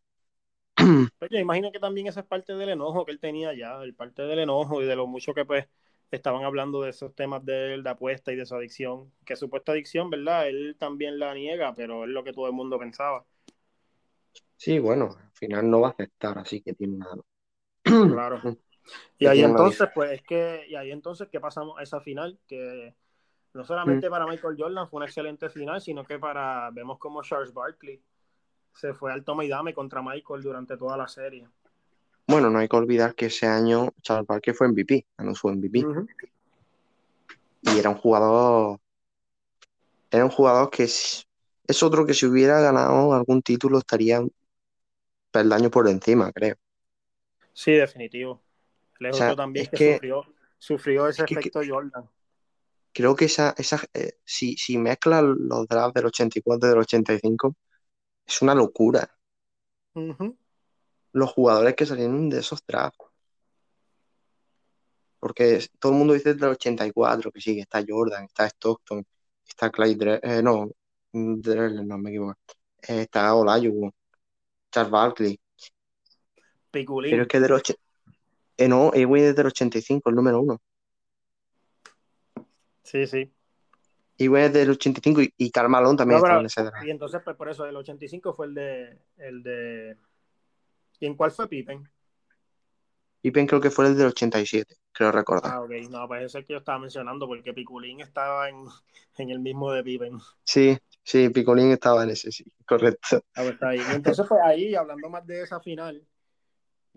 Pues 1.19 1.31
yo 1.31 1.39
imagino 1.39 1.71
que 1.71 1.79
también 1.79 2.05
esa 2.07 2.19
es 2.19 2.27
parte 2.27 2.53
del 2.53 2.69
enojo 2.69 3.03
que 3.03 3.11
él 3.11 3.19
tenía 3.19 3.51
ya, 3.53 3.81
el 3.81 3.95
parte 3.95 4.21
del 4.21 4.37
enojo 4.37 4.83
y 4.83 4.85
de 4.85 4.95
lo 4.95 5.07
mucho 5.07 5.33
que 5.33 5.45
pues 5.45 5.67
estaban 6.11 6.43
hablando 6.43 6.81
de 6.81 6.91
esos 6.91 7.15
temas 7.15 7.43
de, 7.43 7.73
él, 7.73 7.83
de 7.83 7.89
apuesta 7.89 8.31
y 8.31 8.35
de 8.35 8.45
su 8.45 8.55
adicción, 8.55 9.11
que 9.25 9.35
supuesta 9.35 9.71
adicción, 9.71 10.11
¿verdad? 10.11 10.47
Él 10.47 10.75
también 10.77 11.17
la 11.17 11.33
niega, 11.33 11.73
pero 11.73 12.03
es 12.03 12.11
lo 12.11 12.23
que 12.23 12.33
todo 12.33 12.45
el 12.45 12.53
mundo 12.53 12.77
pensaba. 12.77 13.25
Sí, 14.55 14.79
bueno, 14.79 15.15
al 15.19 15.31
final 15.33 15.69
no 15.69 15.81
va 15.81 15.89
a 15.89 15.91
aceptar, 15.91 16.37
así 16.37 16.61
que 16.61 16.73
tiene 16.73 16.97
nada. 16.97 17.17
Claro. 17.83 18.41
Y 19.17 19.25
ahí 19.25 19.43
entonces, 19.43 19.89
pues 19.93 20.11
es 20.11 20.21
que, 20.21 20.65
y 20.69 20.75
ahí 20.75 20.91
entonces 20.91 21.27
que 21.29 21.39
pasamos 21.39 21.77
a 21.79 21.83
esa 21.83 21.99
final, 21.99 22.39
que 22.47 22.93
no 23.53 23.63
solamente 23.63 24.07
mm. 24.07 24.11
para 24.11 24.27
Michael 24.27 24.55
Jordan 24.57 24.87
fue 24.87 24.97
una 24.97 25.05
excelente 25.07 25.49
final, 25.49 25.81
sino 25.81 26.03
que 26.05 26.19
para, 26.19 26.69
vemos 26.71 26.99
como 26.99 27.23
Charles 27.23 27.53
Barkley 27.53 28.01
se 28.73 28.93
fue 28.93 29.11
al 29.11 29.23
toma 29.23 29.43
y 29.43 29.47
dame 29.47 29.73
contra 29.73 30.01
Michael 30.01 30.41
durante 30.41 30.77
toda 30.77 30.95
la 30.97 31.07
serie. 31.07 31.47
Bueno, 32.27 32.49
no 32.49 32.59
hay 32.59 32.67
que 32.67 32.75
olvidar 32.75 33.15
que 33.15 33.27
ese 33.27 33.47
año 33.47 33.91
Charles 34.01 34.27
Barkley 34.27 34.55
fue 34.55 34.67
MVP, 34.67 35.07
ganó 35.17 35.33
su 35.33 35.47
MVP. 35.47 35.85
Y 37.61 37.79
era 37.79 37.89
un 37.89 37.95
jugador, 37.97 38.79
era 40.11 40.23
un 40.23 40.29
jugador 40.29 40.69
que 40.69 40.83
es, 40.83 41.27
es 41.65 41.81
otro 41.81 42.05
que 42.05 42.13
si 42.13 42.27
hubiera 42.27 42.59
ganado 42.61 43.13
algún 43.13 43.41
título 43.41 43.79
estaría 43.79 44.21
peldaño 45.31 45.71
por 45.71 45.87
encima, 45.87 46.31
creo. 46.31 46.55
Sí, 47.53 47.71
definitivo 47.71 48.41
también 49.35 49.67
que, 49.67 49.99
sufrió, 50.57 51.07
ese 51.07 51.23
efecto 51.23 51.61
Jordan. 51.67 52.09
Creo 52.93 53.15
que 53.15 53.25
esa, 53.25 53.53
esa 53.57 53.79
eh, 53.93 54.13
si, 54.23 54.57
si 54.57 54.77
mezclas 54.77 55.23
los 55.23 55.67
drafts 55.67 55.93
del 55.93 56.05
84 56.07 56.67
y 56.67 56.69
del 56.69 56.79
85, 56.79 57.55
es 58.25 58.41
una 58.41 58.55
locura. 58.55 59.09
Los 61.13 61.31
jugadores 61.31 61.75
que 61.75 61.85
salieron 61.85 62.29
de 62.29 62.39
esos 62.39 62.65
drafts. 62.65 63.05
Porque 65.19 65.65
todo 65.79 65.91
el 65.91 65.97
mundo 65.97 66.13
dice 66.13 66.35
del 66.35 66.51
84, 66.51 67.31
que 67.31 67.41
sí, 67.41 67.55
que 67.55 67.61
está 67.61 67.83
Jordan, 67.87 68.25
está 68.25 68.45
Stockton, 68.45 69.05
está 69.47 69.71
Clyde, 69.71 70.19
eh, 70.21 70.41
no, 70.43 70.69
no 71.13 71.97
me 71.97 72.09
equivoco, 72.09 72.35
eh, 72.87 73.01
está 73.01 73.33
Olajuwon, 73.33 73.91
Charles 74.71 74.91
Barkley. 74.91 75.39
Pero 76.71 77.21
es 77.23 77.27
que 77.27 77.39
del, 77.39 77.61
eh, 78.57 78.67
no, 78.67 78.91
Ewing 78.93 79.23
es 79.23 79.35
del 79.35 79.47
85, 79.47 80.09
el 80.09 80.15
número 80.15 80.41
uno. 80.41 80.61
Sí, 82.83 83.05
sí. 83.05 83.31
Ewing 84.17 84.43
es 84.43 84.53
del 84.53 84.69
85 84.71 85.21
y, 85.21 85.33
y 85.37 85.51
Carmalón 85.51 85.95
también 85.95 86.17
está 86.17 86.39
en 86.39 86.45
ese 86.47 86.63
draft. 86.63 86.85
Y 86.85 86.89
entonces, 86.89 87.21
pues 87.23 87.35
por 87.35 87.49
eso, 87.49 87.65
el 87.65 87.75
85 87.75 88.33
fue 88.33 88.47
el 88.47 88.53
de, 88.55 88.99
el 89.17 89.43
de... 89.43 89.97
¿Y 90.99 91.05
en 91.05 91.15
cuál 91.15 91.31
fue 91.31 91.47
Pippen? 91.47 91.87
Pippen 93.21 93.45
creo 93.45 93.61
que 93.61 93.69
fue 93.69 93.87
el 93.87 93.97
del 93.97 94.07
87, 94.07 94.75
creo 94.91 95.11
recordar. 95.11 95.51
Ah, 95.53 95.61
ok. 95.61 95.71
No, 95.89 96.07
pues 96.07 96.23
ese 96.23 96.45
que 96.45 96.53
yo 96.53 96.59
estaba 96.59 96.79
mencionando, 96.79 97.27
porque 97.27 97.53
Piculín 97.53 98.01
estaba 98.01 98.49
en, 98.49 98.63
en 99.17 99.29
el 99.29 99.39
mismo 99.39 99.71
de 99.71 99.83
Pippen. 99.83 100.17
Sí, 100.43 100.77
sí, 101.03 101.29
Piculín 101.29 101.71
estaba 101.71 102.03
en 102.03 102.11
ese, 102.11 102.31
sí, 102.31 102.45
correcto. 102.65 103.21
Ah, 103.35 103.41
pues 103.41 103.51
está 103.51 103.69
ahí. 103.69 103.79
Y 103.79 103.95
entonces, 103.95 104.25
pues 104.27 104.41
ahí, 104.43 104.73
hablando 104.75 105.09
más 105.09 105.25
de 105.27 105.43
esa 105.43 105.59
final, 105.59 106.01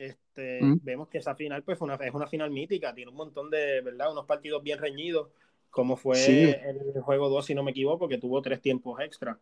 este, 0.01 0.61
vemos 0.83 1.09
que 1.09 1.19
esa 1.19 1.35
final 1.35 1.63
pues, 1.63 1.79
fue 1.79 1.87
una, 1.87 1.97
es 1.97 2.15
una 2.15 2.27
final 2.27 2.51
mítica, 2.51 2.95
tiene 2.95 3.11
un 3.11 3.17
montón 3.19 3.51
de, 3.51 3.83
¿verdad? 3.83 4.13
Unos 4.13 4.25
partidos 4.25 4.63
bien 4.63 4.79
reñidos, 4.79 5.29
como 5.71 5.97
fue 5.97 6.59
el 6.95 7.03
juego 7.03 7.29
2, 7.29 7.45
si 7.45 7.55
no 7.55 7.63
me 7.63 7.73
equivoco, 7.73 8.09
que 8.09 8.17
tuvo 8.17 8.41
tres 8.41 8.63
tiempos 8.63 8.99
extra. 9.01 9.39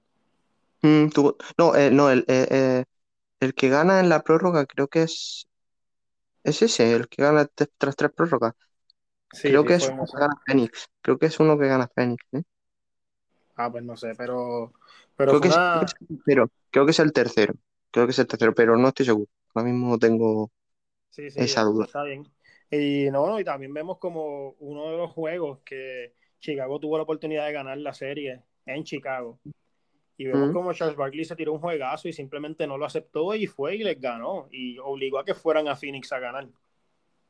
no, 0.82 1.76
eh, 1.76 1.90
no, 1.92 2.10
el, 2.10 2.24
eh, 2.26 2.46
eh, 2.50 2.84
el 3.40 3.54
que 3.54 3.68
gana 3.68 4.00
en 4.00 4.08
la 4.08 4.22
prórroga 4.22 4.66
creo 4.66 4.88
que 4.88 5.02
es, 5.02 5.46
es 6.42 6.62
ese, 6.62 6.92
el 6.92 7.08
que 7.08 7.22
gana 7.22 7.46
tras 7.78 7.94
tres 7.94 8.10
prórrogas. 8.12 8.54
creo 9.42 9.64
que 9.64 9.74
es 9.74 9.88
uno 9.88 10.06
que 10.06 10.18
gana 10.18 10.34
Fénix, 10.44 10.86
creo 11.02 11.18
que 11.18 11.26
es 11.26 11.38
uno 11.38 11.56
que 11.56 11.68
gana 11.68 11.88
Fénix. 11.94 12.24
Ah, 13.54 13.70
pues 13.70 13.84
no 13.84 13.96
sé, 13.96 14.12
pero... 14.16 14.72
pero 15.16 15.40
creo, 15.40 15.52
que 15.52 16.44
creo 16.70 16.84
que 16.84 16.90
es 16.90 16.98
el 16.98 17.12
tercero, 17.12 17.54
creo 17.92 18.06
que 18.06 18.10
es 18.12 18.18
el 18.18 18.26
tercero, 18.26 18.54
pero 18.54 18.76
no 18.76 18.88
estoy 18.88 19.06
seguro. 19.06 19.30
Ahora 19.54 19.68
mismo 19.68 19.98
tengo 19.98 20.50
esa 21.16 21.62
duda. 21.62 21.84
Está 21.86 22.04
bien. 22.04 22.26
Y 22.70 23.10
no, 23.10 23.40
y 23.40 23.44
también 23.44 23.72
vemos 23.72 23.98
como 23.98 24.50
uno 24.58 24.90
de 24.90 24.96
los 24.98 25.10
juegos 25.10 25.60
que 25.64 26.12
Chicago 26.38 26.78
tuvo 26.78 26.96
la 26.96 27.04
oportunidad 27.04 27.46
de 27.46 27.52
ganar 27.52 27.78
la 27.78 27.94
serie 27.94 28.42
en 28.66 28.84
Chicago. 28.84 29.38
Y 30.16 30.26
vemos 30.26 30.50
como 30.52 30.72
Charles 30.72 30.96
Barkley 30.96 31.24
se 31.24 31.36
tiró 31.36 31.52
un 31.52 31.60
juegazo 31.60 32.08
y 32.08 32.12
simplemente 32.12 32.66
no 32.66 32.76
lo 32.76 32.84
aceptó 32.84 33.34
y 33.34 33.46
fue 33.46 33.76
y 33.76 33.84
les 33.84 34.00
ganó. 34.00 34.48
Y 34.50 34.76
obligó 34.78 35.20
a 35.20 35.24
que 35.24 35.34
fueran 35.34 35.68
a 35.68 35.76
Phoenix 35.76 36.12
a 36.12 36.18
ganar. 36.18 36.48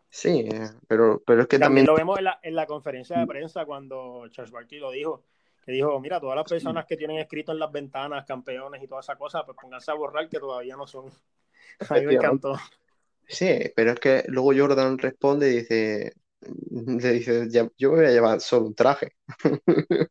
Sí, 0.08 0.48
eh, 0.50 0.70
pero, 0.86 1.22
pero 1.26 1.42
es 1.42 1.48
que 1.48 1.58
también, 1.58 1.86
lo 1.86 1.94
vemos 1.94 2.18
en 2.18 2.24
la, 2.24 2.40
en 2.42 2.54
la 2.54 2.66
conferencia 2.66 3.18
de 3.18 3.26
prensa 3.26 3.66
cuando 3.66 4.26
Charles 4.30 4.50
Barkley 4.50 4.80
lo 4.80 4.90
dijo. 4.90 5.22
Que 5.64 5.72
dijo, 5.72 6.00
mira, 6.00 6.18
todas 6.18 6.34
las 6.34 6.48
personas 6.48 6.86
que 6.86 6.96
tienen 6.96 7.18
escrito 7.18 7.52
en 7.52 7.58
las 7.58 7.70
ventanas 7.70 8.24
campeones 8.24 8.82
y 8.82 8.88
toda 8.88 9.02
esa 9.02 9.16
cosa, 9.16 9.44
pues 9.44 9.58
pónganse 9.60 9.90
a 9.90 9.94
borrar 9.94 10.26
que 10.30 10.38
todavía 10.38 10.74
no 10.76 10.86
son. 10.86 11.10
A 11.88 11.94
mí 11.94 12.06
me 12.06 12.14
encantó. 12.14 12.58
Sí, 13.28 13.72
pero 13.76 13.92
es 13.92 14.00
que 14.00 14.24
luego 14.28 14.52
Jordan 14.56 14.96
responde 14.98 15.50
y 15.50 15.56
dice, 15.58 16.14
le 16.70 17.12
dice, 17.12 17.48
yo 17.50 17.90
me 17.90 17.96
voy 17.96 18.06
a 18.06 18.10
llevar 18.10 18.40
solo 18.40 18.66
un 18.66 18.74
traje. 18.74 19.12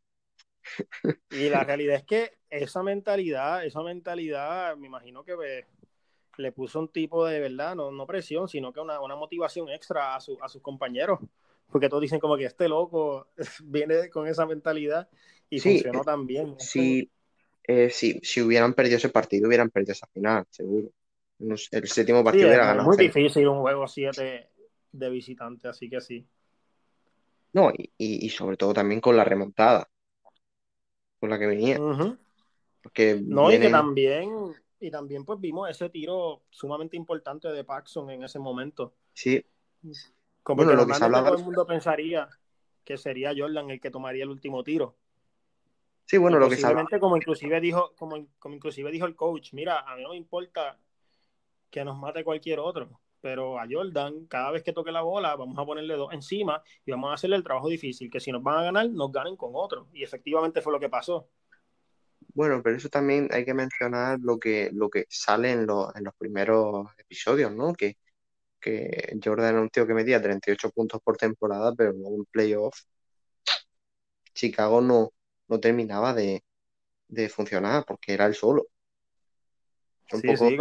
Y 1.31 1.49
la 1.49 1.63
realidad 1.63 1.95
es 1.95 2.03
que 2.03 2.33
esa 2.49 2.83
mentalidad, 2.83 3.65
esa 3.65 3.81
mentalidad, 3.81 4.75
me 4.77 4.87
imagino 4.87 5.23
que 5.23 5.35
pues, 5.35 5.65
le 6.37 6.51
puso 6.51 6.79
un 6.79 6.89
tipo 6.89 7.25
de 7.25 7.39
verdad, 7.39 7.75
no, 7.75 7.89
no 7.89 8.05
presión, 8.05 8.47
sino 8.47 8.71
que 8.71 8.79
una, 8.79 8.99
motivación 9.15 9.69
extra 9.69 10.15
a, 10.15 10.19
su, 10.19 10.37
a 10.41 10.49
sus 10.49 10.61
compañeros. 10.61 11.19
Porque 11.71 11.89
todos 11.89 12.01
dicen 12.01 12.19
como 12.19 12.37
que 12.37 12.45
este 12.45 12.67
loco 12.67 13.27
viene 13.63 14.09
con 14.09 14.27
esa 14.27 14.45
mentalidad 14.45 15.09
y 15.49 15.59
funcionó 15.59 16.01
tan 16.01 16.27
bien. 16.27 16.55
Eh, 17.63 17.89
sí, 17.89 18.19
si 18.23 18.41
hubieran 18.41 18.73
perdido 18.73 18.97
ese 18.97 19.09
partido, 19.09 19.47
hubieran 19.47 19.69
perdido 19.69 19.93
esa 19.93 20.07
final, 20.07 20.45
seguro 20.49 20.89
el 21.39 21.87
séptimo 21.87 22.23
partido 22.23 22.51
era 22.51 22.75
Es 22.75 22.83
muy 22.83 22.97
difícil 22.97 23.47
un 23.47 23.61
juego 23.61 23.87
7 23.87 24.49
de 24.91 25.09
visitante, 25.09 25.67
así 25.67 25.89
que 25.89 26.01
sí. 26.01 26.25
No, 27.53 27.71
y, 27.97 28.29
sobre 28.29 28.57
todo 28.57 28.73
también 28.73 29.01
con 29.01 29.15
la 29.15 29.23
remontada 29.23 29.89
con 31.19 31.29
la 31.29 31.39
que 31.39 31.47
venía. 31.47 31.79
Porque 32.81 33.19
no, 33.23 33.51
y 33.51 33.59
que 33.59 33.69
también, 33.69 34.53
y 34.79 34.91
también 34.91 35.25
pues 35.25 35.39
vimos 35.39 35.69
ese 35.69 35.89
tiro 35.89 36.43
sumamente 36.49 36.95
importante 36.95 37.47
de 37.49 37.63
Paxson 37.63 38.09
en 38.11 38.23
ese 38.23 38.39
momento. 38.39 38.93
Sí. 39.13 39.43
Como 40.43 40.65
que 40.65 40.73
lo 40.73 40.87
que 40.87 40.93
todo 40.93 41.35
el 41.35 41.43
mundo 41.43 41.65
pensaría 41.65 42.29
que 42.83 42.97
sería 42.97 43.33
Jordan 43.35 43.69
el 43.69 43.81
que 43.81 43.91
tomaría 43.91 44.23
el 44.23 44.29
último 44.29 44.63
tiro. 44.63 44.95
Sí, 46.05 46.17
bueno, 46.17 46.39
lo 46.39 46.49
que 46.49 46.55
se 46.55 46.99
como 47.01 47.17
inclusive 47.17 47.59
dijo, 47.59 47.93
como, 47.97 48.27
como 48.39 48.55
inclusive 48.55 48.91
dijo 48.91 49.05
el 49.05 49.15
coach, 49.15 49.51
mira, 49.51 49.79
a 49.81 49.97
mí 49.97 50.03
no 50.03 50.11
me 50.11 50.15
importa 50.15 50.79
que 51.69 51.83
nos 51.83 51.97
mate 51.97 52.23
cualquier 52.23 52.59
otro. 52.59 52.99
Pero 53.21 53.59
a 53.59 53.65
Jordan, 53.69 54.25
cada 54.27 54.51
vez 54.51 54.63
que 54.63 54.73
toque 54.73 54.91
la 54.91 55.01
bola, 55.01 55.35
vamos 55.35 55.57
a 55.57 55.65
ponerle 55.65 55.95
dos 55.95 56.13
encima 56.13 56.61
y 56.85 56.91
vamos 56.91 57.11
a 57.11 57.15
hacerle 57.15 57.35
el 57.35 57.43
trabajo 57.43 57.67
difícil, 57.67 58.09
que 58.09 58.19
si 58.19 58.31
nos 58.31 58.43
van 58.43 58.59
a 58.59 58.63
ganar, 58.63 58.89
nos 58.89 59.11
ganen 59.11 59.35
con 59.35 59.51
otro. 59.53 59.87
Y 59.93 60.03
efectivamente 60.03 60.61
fue 60.61 60.71
lo 60.71 60.79
que 60.79 60.89
pasó. 60.89 61.27
Bueno, 62.33 62.61
pero 62.63 62.77
eso 62.77 62.89
también 62.89 63.27
hay 63.31 63.43
que 63.43 63.53
mencionar 63.53 64.19
lo 64.21 64.37
que, 64.37 64.69
lo 64.71 64.89
que 64.89 65.05
sale 65.09 65.51
en, 65.51 65.61
en 65.61 66.03
los 66.03 66.13
primeros 66.17 66.87
episodios, 66.97 67.51
¿no? 67.51 67.73
Que, 67.73 67.97
que 68.59 69.17
Jordan 69.23 69.49
era 69.49 69.61
un 69.61 69.69
tío 69.69 69.87
que 69.87 69.93
medía 69.93 70.21
38 70.21 70.69
puntos 70.69 71.01
por 71.01 71.17
temporada, 71.17 71.73
pero 71.75 71.93
luego 71.93 72.15
en 72.15 72.25
playoff 72.25 72.77
Chicago 74.37 74.81
no, 74.81 75.11
no 75.47 75.59
terminaba 75.59 76.13
de, 76.13 76.43
funcionar 77.29 77.83
porque 77.85 78.13
era 78.13 78.25
el 78.25 78.35
solo. 78.35 78.67
sí, 80.07 80.37
sí, 80.37 80.57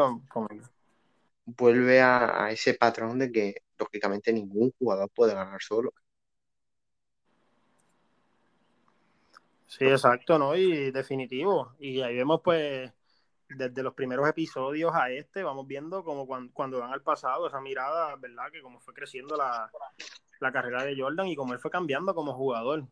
vuelve 1.46 2.00
a, 2.02 2.50
ese 2.50 2.74
patrón 2.74 3.18
de 3.18 3.32
que 3.32 3.62
lógicamente 3.78 4.32
ningún 4.32 4.72
jugador 4.78 5.09
puede 5.11 5.35
ganar 5.35 5.62
solo. 5.62 5.92
Sí, 9.66 9.85
exacto, 9.85 10.38
¿no? 10.38 10.56
Y 10.56 10.90
definitivo. 10.90 11.74
Y 11.78 12.00
ahí 12.00 12.16
vemos 12.16 12.40
pues 12.42 12.92
desde 13.48 13.82
los 13.82 13.94
primeros 13.94 14.28
episodios 14.28 14.92
a 14.94 15.11
este, 15.11 15.42
vamos 15.42 15.66
viendo 15.66 16.02
como 16.02 16.26
cuando, 16.52 16.80
van 16.80 16.92
al 16.92 17.02
pasado, 17.02 17.46
esa 17.46 17.61
mirada, 17.61 18.16
¿verdad? 18.16 18.50
Que 18.50 18.61
como 18.61 18.80
fue 18.80 18.94
creciendo 18.94 19.37
la, 19.37 19.70
carrera 20.52 20.85
de 20.85 20.96
Jordan 20.98 21.28
y 21.28 21.37
como 21.37 21.52
él 21.52 21.59
fue 21.59 21.70
cambiando 21.70 22.14
como 22.14 22.35
jugador. 22.35 22.87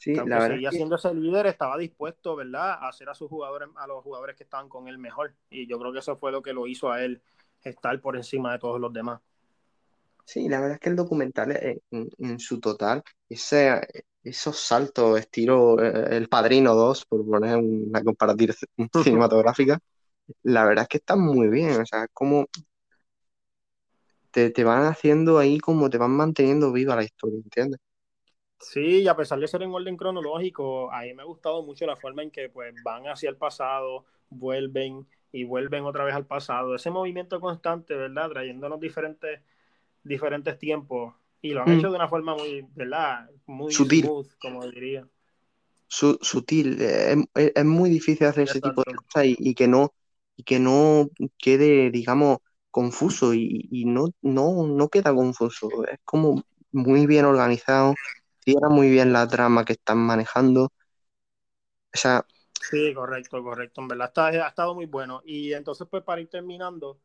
Sí, 0.00 0.14
la 0.14 0.24
verdad 0.24 0.48
seguía 0.52 0.70
siendo 0.70 0.96
ese 0.96 1.12
líder, 1.12 1.46
estaba 1.46 1.76
dispuesto, 1.76 2.34
¿verdad?, 2.34 2.70
a 2.70 2.88
hacer 2.88 3.10
a 3.10 3.14
sus 3.14 3.28
jugadores, 3.28 3.68
a 3.76 3.86
los 3.86 4.02
jugadores 4.02 4.34
que 4.34 4.44
estaban 4.44 4.66
con 4.66 4.88
él 4.88 4.96
mejor. 4.96 5.34
Y 5.50 5.66
yo 5.66 5.78
creo 5.78 5.92
que 5.92 5.98
eso 5.98 6.16
fue 6.16 6.32
lo 6.32 6.40
que 6.40 6.54
lo 6.54 6.66
hizo 6.66 6.90
a 6.90 7.04
él 7.04 7.20
estar 7.62 8.00
por 8.00 8.16
encima 8.16 8.52
de 8.52 8.58
todos 8.58 8.80
los 8.80 8.90
demás. 8.94 9.20
Sí, 10.24 10.48
la 10.48 10.58
verdad 10.58 10.76
es 10.76 10.80
que 10.80 10.88
el 10.88 10.96
documental 10.96 11.52
eh, 11.52 11.82
en, 11.90 12.40
su 12.40 12.60
total, 12.60 13.02
ese, 13.28 13.78
esos 14.22 14.58
saltos 14.58 15.18
estilo 15.18 15.78
eh, 15.78 16.16
El 16.16 16.30
Padrino 16.30 16.74
2, 16.74 17.04
por 17.04 17.26
poner 17.26 17.58
una 17.58 18.02
comparativa 18.02 18.54
cinematográfica, 19.04 19.78
la 20.44 20.64
verdad 20.64 20.84
es 20.84 20.88
que 20.88 20.96
está 20.96 21.14
muy 21.14 21.48
bien. 21.48 21.78
O 21.78 21.84
sea, 21.84 22.06
como 22.14 22.46
te, 24.30 24.48
te 24.48 24.64
van 24.64 24.86
haciendo 24.86 25.36
ahí, 25.36 25.58
como 25.58 25.90
te 25.90 25.98
van 25.98 26.12
manteniendo 26.12 26.72
viva 26.72 26.96
la 26.96 27.04
historia, 27.04 27.36
¿entiendes? 27.36 27.80
Sí, 28.60 29.02
y 29.02 29.08
a 29.08 29.16
pesar 29.16 29.38
de 29.40 29.48
ser 29.48 29.62
en 29.62 29.72
orden 29.72 29.96
cronológico, 29.96 30.92
a 30.92 31.02
mí 31.02 31.14
me 31.14 31.22
ha 31.22 31.26
gustado 31.26 31.62
mucho 31.62 31.86
la 31.86 31.96
forma 31.96 32.22
en 32.22 32.30
que 32.30 32.50
pues 32.50 32.74
van 32.84 33.04
hacia 33.04 33.30
el 33.30 33.36
pasado, 33.36 34.04
vuelven 34.28 35.06
y 35.32 35.44
vuelven 35.44 35.84
otra 35.84 36.04
vez 36.04 36.14
al 36.14 36.26
pasado. 36.26 36.74
Ese 36.74 36.90
movimiento 36.90 37.40
constante, 37.40 37.94
¿verdad? 37.94 38.28
Trayéndonos 38.28 38.78
diferentes, 38.78 39.40
diferentes 40.04 40.58
tiempos. 40.58 41.14
Y 41.40 41.50
lo 41.50 41.62
han 41.62 41.70
hecho 41.70 41.88
de 41.88 41.96
una 41.96 42.08
forma 42.08 42.34
muy, 42.34 42.66
¿verdad? 42.74 43.30
Muy 43.46 43.72
sutil, 43.72 44.06
como 44.38 44.66
diría. 44.66 45.08
sutil. 45.88 46.76
Eh, 46.80 47.16
es, 47.34 47.64
muy 47.64 47.88
difícil 47.88 48.26
hacer 48.26 48.44
ese 48.44 48.60
tipo 48.60 48.82
de 48.86 48.94
cosas 48.94 49.24
y, 49.24 49.54
que 49.54 49.66
no 49.66 49.94
y 50.36 50.42
que 50.42 50.58
no 50.58 51.08
quede, 51.38 51.90
digamos, 51.90 52.38
confuso 52.70 53.32
y, 53.32 53.68
y 53.70 53.86
no, 53.86 54.08
no, 54.20 54.66
no 54.66 54.88
queda 54.90 55.14
confuso. 55.14 55.70
Es 55.90 55.98
como 56.04 56.44
muy 56.72 57.06
bien 57.06 57.24
organizado 57.24 57.94
cierra 58.40 58.68
muy 58.68 58.90
bien 58.90 59.12
la 59.12 59.26
trama 59.26 59.64
que 59.64 59.74
están 59.74 59.98
manejando. 59.98 60.64
O 60.64 61.96
sea. 61.96 62.24
Sí, 62.60 62.92
correcto, 62.94 63.42
correcto. 63.42 63.80
En 63.80 63.88
verdad 63.88 64.12
ha 64.16 64.48
estado 64.48 64.74
muy 64.74 64.86
bueno. 64.86 65.22
Y 65.24 65.52
entonces, 65.52 65.86
pues 65.90 66.02
para 66.02 66.20
ir 66.20 66.28
terminando, 66.28 67.00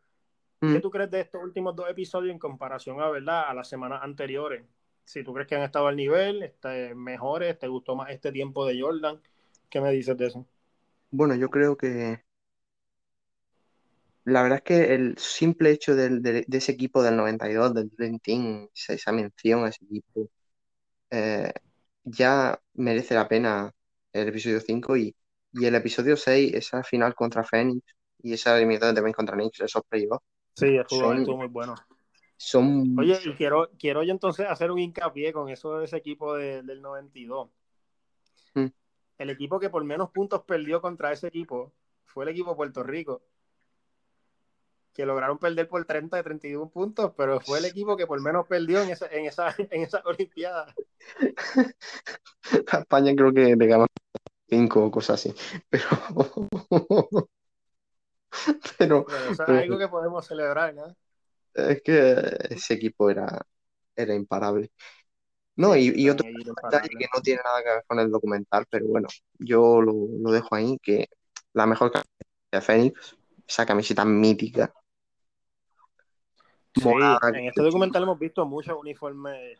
¿qué 0.59 0.67
mm. 0.67 0.81
tú 0.81 0.89
crees 0.91 1.11
de 1.11 1.21
estos 1.21 1.41
últimos 1.41 1.75
dos 1.75 1.89
episodios 1.89 2.31
en 2.31 2.39
comparación 2.39 2.99
a, 3.01 3.09
¿verdad? 3.09 3.49
a 3.49 3.53
las 3.53 3.67
semanas 3.67 4.01
anteriores? 4.03 4.65
Si 5.03 5.23
tú 5.23 5.33
crees 5.33 5.47
que 5.47 5.55
han 5.55 5.61
estado 5.61 5.87
al 5.87 5.95
nivel, 5.95 6.43
este, 6.43 6.95
mejores, 6.95 7.57
te 7.59 7.67
gustó 7.67 7.95
más 7.95 8.09
este 8.09 8.31
tiempo 8.31 8.65
de 8.65 8.81
Jordan, 8.81 9.21
¿qué 9.69 9.79
me 9.79 9.91
dices 9.91 10.17
de 10.17 10.27
eso? 10.27 10.45
Bueno, 11.11 11.35
yo 11.35 11.49
creo 11.49 11.77
que 11.77 12.25
la 14.25 14.41
verdad 14.41 14.57
es 14.57 14.63
que 14.63 14.95
el 14.95 15.17
simple 15.17 15.69
hecho 15.71 15.95
de, 15.95 16.45
ese 16.51 16.71
equipo 16.71 17.03
del 17.03 17.15
92, 17.15 17.73
del 17.75 17.89
Dream 17.95 18.19
Team, 18.19 18.69
esa 18.73 19.11
mención 19.11 19.63
a 19.63 19.69
ese 19.69 19.85
equipo, 19.85 20.29
eh, 21.09 21.51
ya 22.03 22.59
merece 22.73 23.15
la 23.15 23.27
pena 23.27 23.71
el 24.13 24.27
episodio 24.29 24.59
5 24.59 24.97
y, 24.97 25.15
el 25.53 25.75
episodio 25.75 26.17
6, 26.17 26.53
esa 26.53 26.83
final 26.83 27.15
contra 27.15 27.43
Phoenix 27.43 27.81
y 28.21 28.33
esa 28.33 28.57
eliminación 28.57 28.95
también 28.95 29.13
contra 29.13 29.35
Knicks, 29.35 29.61
esos 29.61 29.83
playoffs. 29.87 30.25
Sí, 30.55 30.77
estuvo, 30.77 31.37
muy 31.37 31.47
bueno. 31.47 31.75
Son... 32.37 32.97
Oye, 32.99 33.17
y 33.23 33.33
quiero, 33.33 33.69
quiero 33.79 34.03
yo 34.03 34.11
entonces 34.11 34.47
hacer 34.49 34.71
un 34.71 34.79
hincapié 34.79 35.31
con 35.31 35.49
eso 35.49 35.79
de 35.79 35.85
ese 35.85 35.97
equipo 35.97 36.35
del 36.35 36.81
92. 36.81 37.49
Mm. 38.55 38.65
El 39.17 39.29
equipo 39.29 39.59
que 39.59 39.69
por 39.69 39.83
menos 39.83 40.11
puntos 40.11 40.43
perdió 40.43 40.81
contra 40.81 41.13
ese 41.13 41.27
equipo 41.27 41.73
fue 42.05 42.25
el 42.25 42.31
equipo 42.31 42.51
de 42.51 42.55
Puerto 42.57 42.83
Rico 42.83 43.23
que 44.95 45.05
lograron 45.05 45.37
perder 45.37 45.67
por 45.67 45.85
30 45.85 46.15
de 46.17 46.23
31 46.23 46.69
puntos, 46.69 47.11
pero 47.17 47.41
fue 47.41 47.59
el 47.59 47.65
equipo 47.65 47.97
que 47.97 48.07
por 48.07 48.21
menos 48.21 48.47
perdió 48.47 48.81
en 48.81 48.89
esa, 48.89 49.07
en 49.07 49.25
esa, 49.25 49.53
en 49.69 49.83
esa 49.83 50.01
Olimpiada. 50.05 50.73
A 52.71 52.77
España 52.79 53.13
creo 53.15 53.33
que 53.33 53.55
le 53.55 53.67
ganó 53.67 53.85
5 54.47 54.85
o 54.85 54.91
cosas 54.91 55.19
así. 55.19 55.35
Pero. 55.69 55.85
pero, 58.77 59.05
eso 59.29 59.43
es 59.43 59.49
algo 59.49 59.77
que 59.77 59.89
podemos 59.89 60.25
celebrar, 60.25 60.73
¿no? 60.73 60.95
Es 61.53 61.81
que 61.81 62.37
ese 62.49 62.75
equipo 62.75 63.09
era, 63.09 63.41
era 63.95 64.15
imparable. 64.15 64.71
No, 65.57 65.75
y, 65.75 65.91
y 65.95 66.09
otro 66.09 66.27
detalle 66.27 66.89
que 66.89 67.07
no 67.13 67.21
tiene 67.21 67.41
nada 67.43 67.63
que 67.63 67.69
ver 67.69 67.83
con 67.87 67.99
el 67.99 68.11
documental, 68.11 68.65
pero 68.69 68.87
bueno, 68.87 69.07
yo 69.39 69.81
lo, 69.81 69.93
lo 70.21 70.31
dejo 70.31 70.55
ahí, 70.55 70.77
que 70.81 71.07
la 71.53 71.65
mejor 71.65 71.91
camiseta 71.91 72.25
de 72.51 72.61
Fénix, 72.61 73.17
esa 73.47 73.65
camiseta 73.65 74.03
mítica. 74.05 74.73
Sí, 76.75 76.89
en 76.89 77.45
este 77.45 77.61
documental 77.61 78.03
hemos 78.03 78.19
visto 78.19 78.45
muchos 78.45 78.77
uniformes 78.77 79.59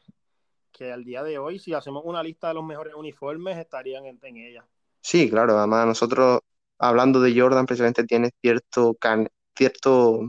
que 0.72 0.92
al 0.92 1.06
día 1.06 1.24
de 1.24 1.38
hoy, 1.38 1.58
si 1.60 1.74
hacemos 1.74 2.04
una 2.06 2.22
lista 2.22 2.50
de 2.50 2.56
los 2.56 2.66
mejores 2.66 2.94
uniformes, 2.94 3.58
estarían 3.58 4.06
en, 4.06 4.20
en 4.22 4.38
ella. 4.38 4.66
Sí, 5.00 5.30
claro, 5.30 5.58
además 5.58 5.86
nosotros, 5.86 6.42
hablando 6.78 7.22
de 7.22 7.40
Jordan, 7.40 7.66
precisamente 7.66 8.04
tiene 8.04 8.32
cierto, 8.42 8.96
can, 9.00 9.30
cierto 9.56 10.20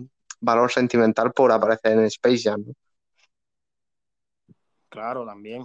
valor 0.41 0.71
sentimental 0.71 1.33
por 1.33 1.51
aparecer 1.51 1.93
en 1.93 2.05
Space 2.05 2.43
Jam. 2.45 2.65
¿no? 2.67 2.73
Claro, 4.89 5.27
también. 5.27 5.65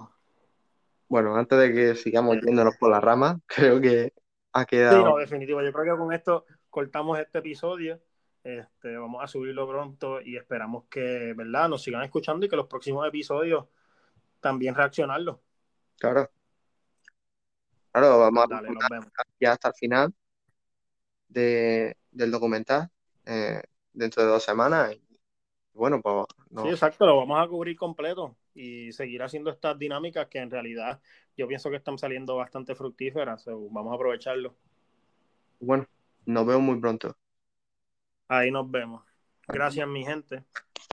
Bueno, 1.07 1.35
antes 1.35 1.59
de 1.59 1.73
que 1.73 1.95
sigamos 1.95 2.37
yéndonos 2.41 2.75
por 2.77 2.89
la 2.89 2.99
rama, 2.99 3.39
creo 3.45 3.79
que 3.79 4.13
ha 4.53 4.65
quedado. 4.65 4.97
Sí, 4.97 5.03
no, 5.03 5.17
definitivo. 5.17 5.61
Yo 5.61 5.71
creo 5.71 5.95
que 5.95 6.01
con 6.01 6.13
esto 6.13 6.45
cortamos 6.69 7.19
este 7.19 7.39
episodio. 7.39 7.99
Este, 8.43 8.97
vamos 8.97 9.23
a 9.23 9.27
subirlo 9.27 9.67
pronto 9.67 10.19
y 10.19 10.35
esperamos 10.35 10.85
que, 10.89 11.33
¿verdad?, 11.35 11.69
nos 11.69 11.83
sigan 11.83 12.03
escuchando 12.03 12.45
y 12.45 12.49
que 12.49 12.55
los 12.55 12.67
próximos 12.67 13.07
episodios 13.07 13.65
también 14.39 14.73
reaccionarlo. 14.73 15.41
Claro. 15.99 16.29
Claro, 17.91 18.19
vamos 18.19 18.49
Dale, 18.49 18.69
a 18.69 18.99
ya 19.39 19.51
hasta 19.51 19.67
el 19.67 19.73
final 19.75 20.13
de, 21.27 21.95
del 22.09 22.31
documental 22.31 22.89
eh, 23.25 23.61
dentro 23.93 24.23
de 24.23 24.29
dos 24.29 24.43
semanas. 24.43 24.93
Y, 24.93 25.03
bueno, 25.73 26.01
pues. 26.01 26.25
No. 26.49 26.63
Sí, 26.63 26.69
exacto, 26.69 27.05
lo 27.05 27.17
vamos 27.17 27.39
a 27.39 27.47
cubrir 27.47 27.75
completo 27.77 28.35
y 28.53 28.91
seguir 28.91 29.21
haciendo 29.23 29.51
estas 29.51 29.77
dinámicas 29.77 30.27
que 30.27 30.39
en 30.39 30.49
realidad 30.49 30.99
yo 31.37 31.47
pienso 31.47 31.69
que 31.69 31.77
están 31.77 31.97
saliendo 31.97 32.35
bastante 32.35 32.75
fructíferas. 32.75 33.43
So 33.43 33.69
vamos 33.69 33.91
a 33.91 33.95
aprovecharlo. 33.95 34.55
Bueno, 35.59 35.85
nos 36.25 36.45
vemos 36.45 36.63
muy 36.63 36.79
pronto. 36.79 37.15
Ahí 38.33 38.49
nos 38.49 38.71
vemos. 38.71 39.03
Gracias, 39.45 39.85
mi 39.89 40.05
gente. 40.05 40.45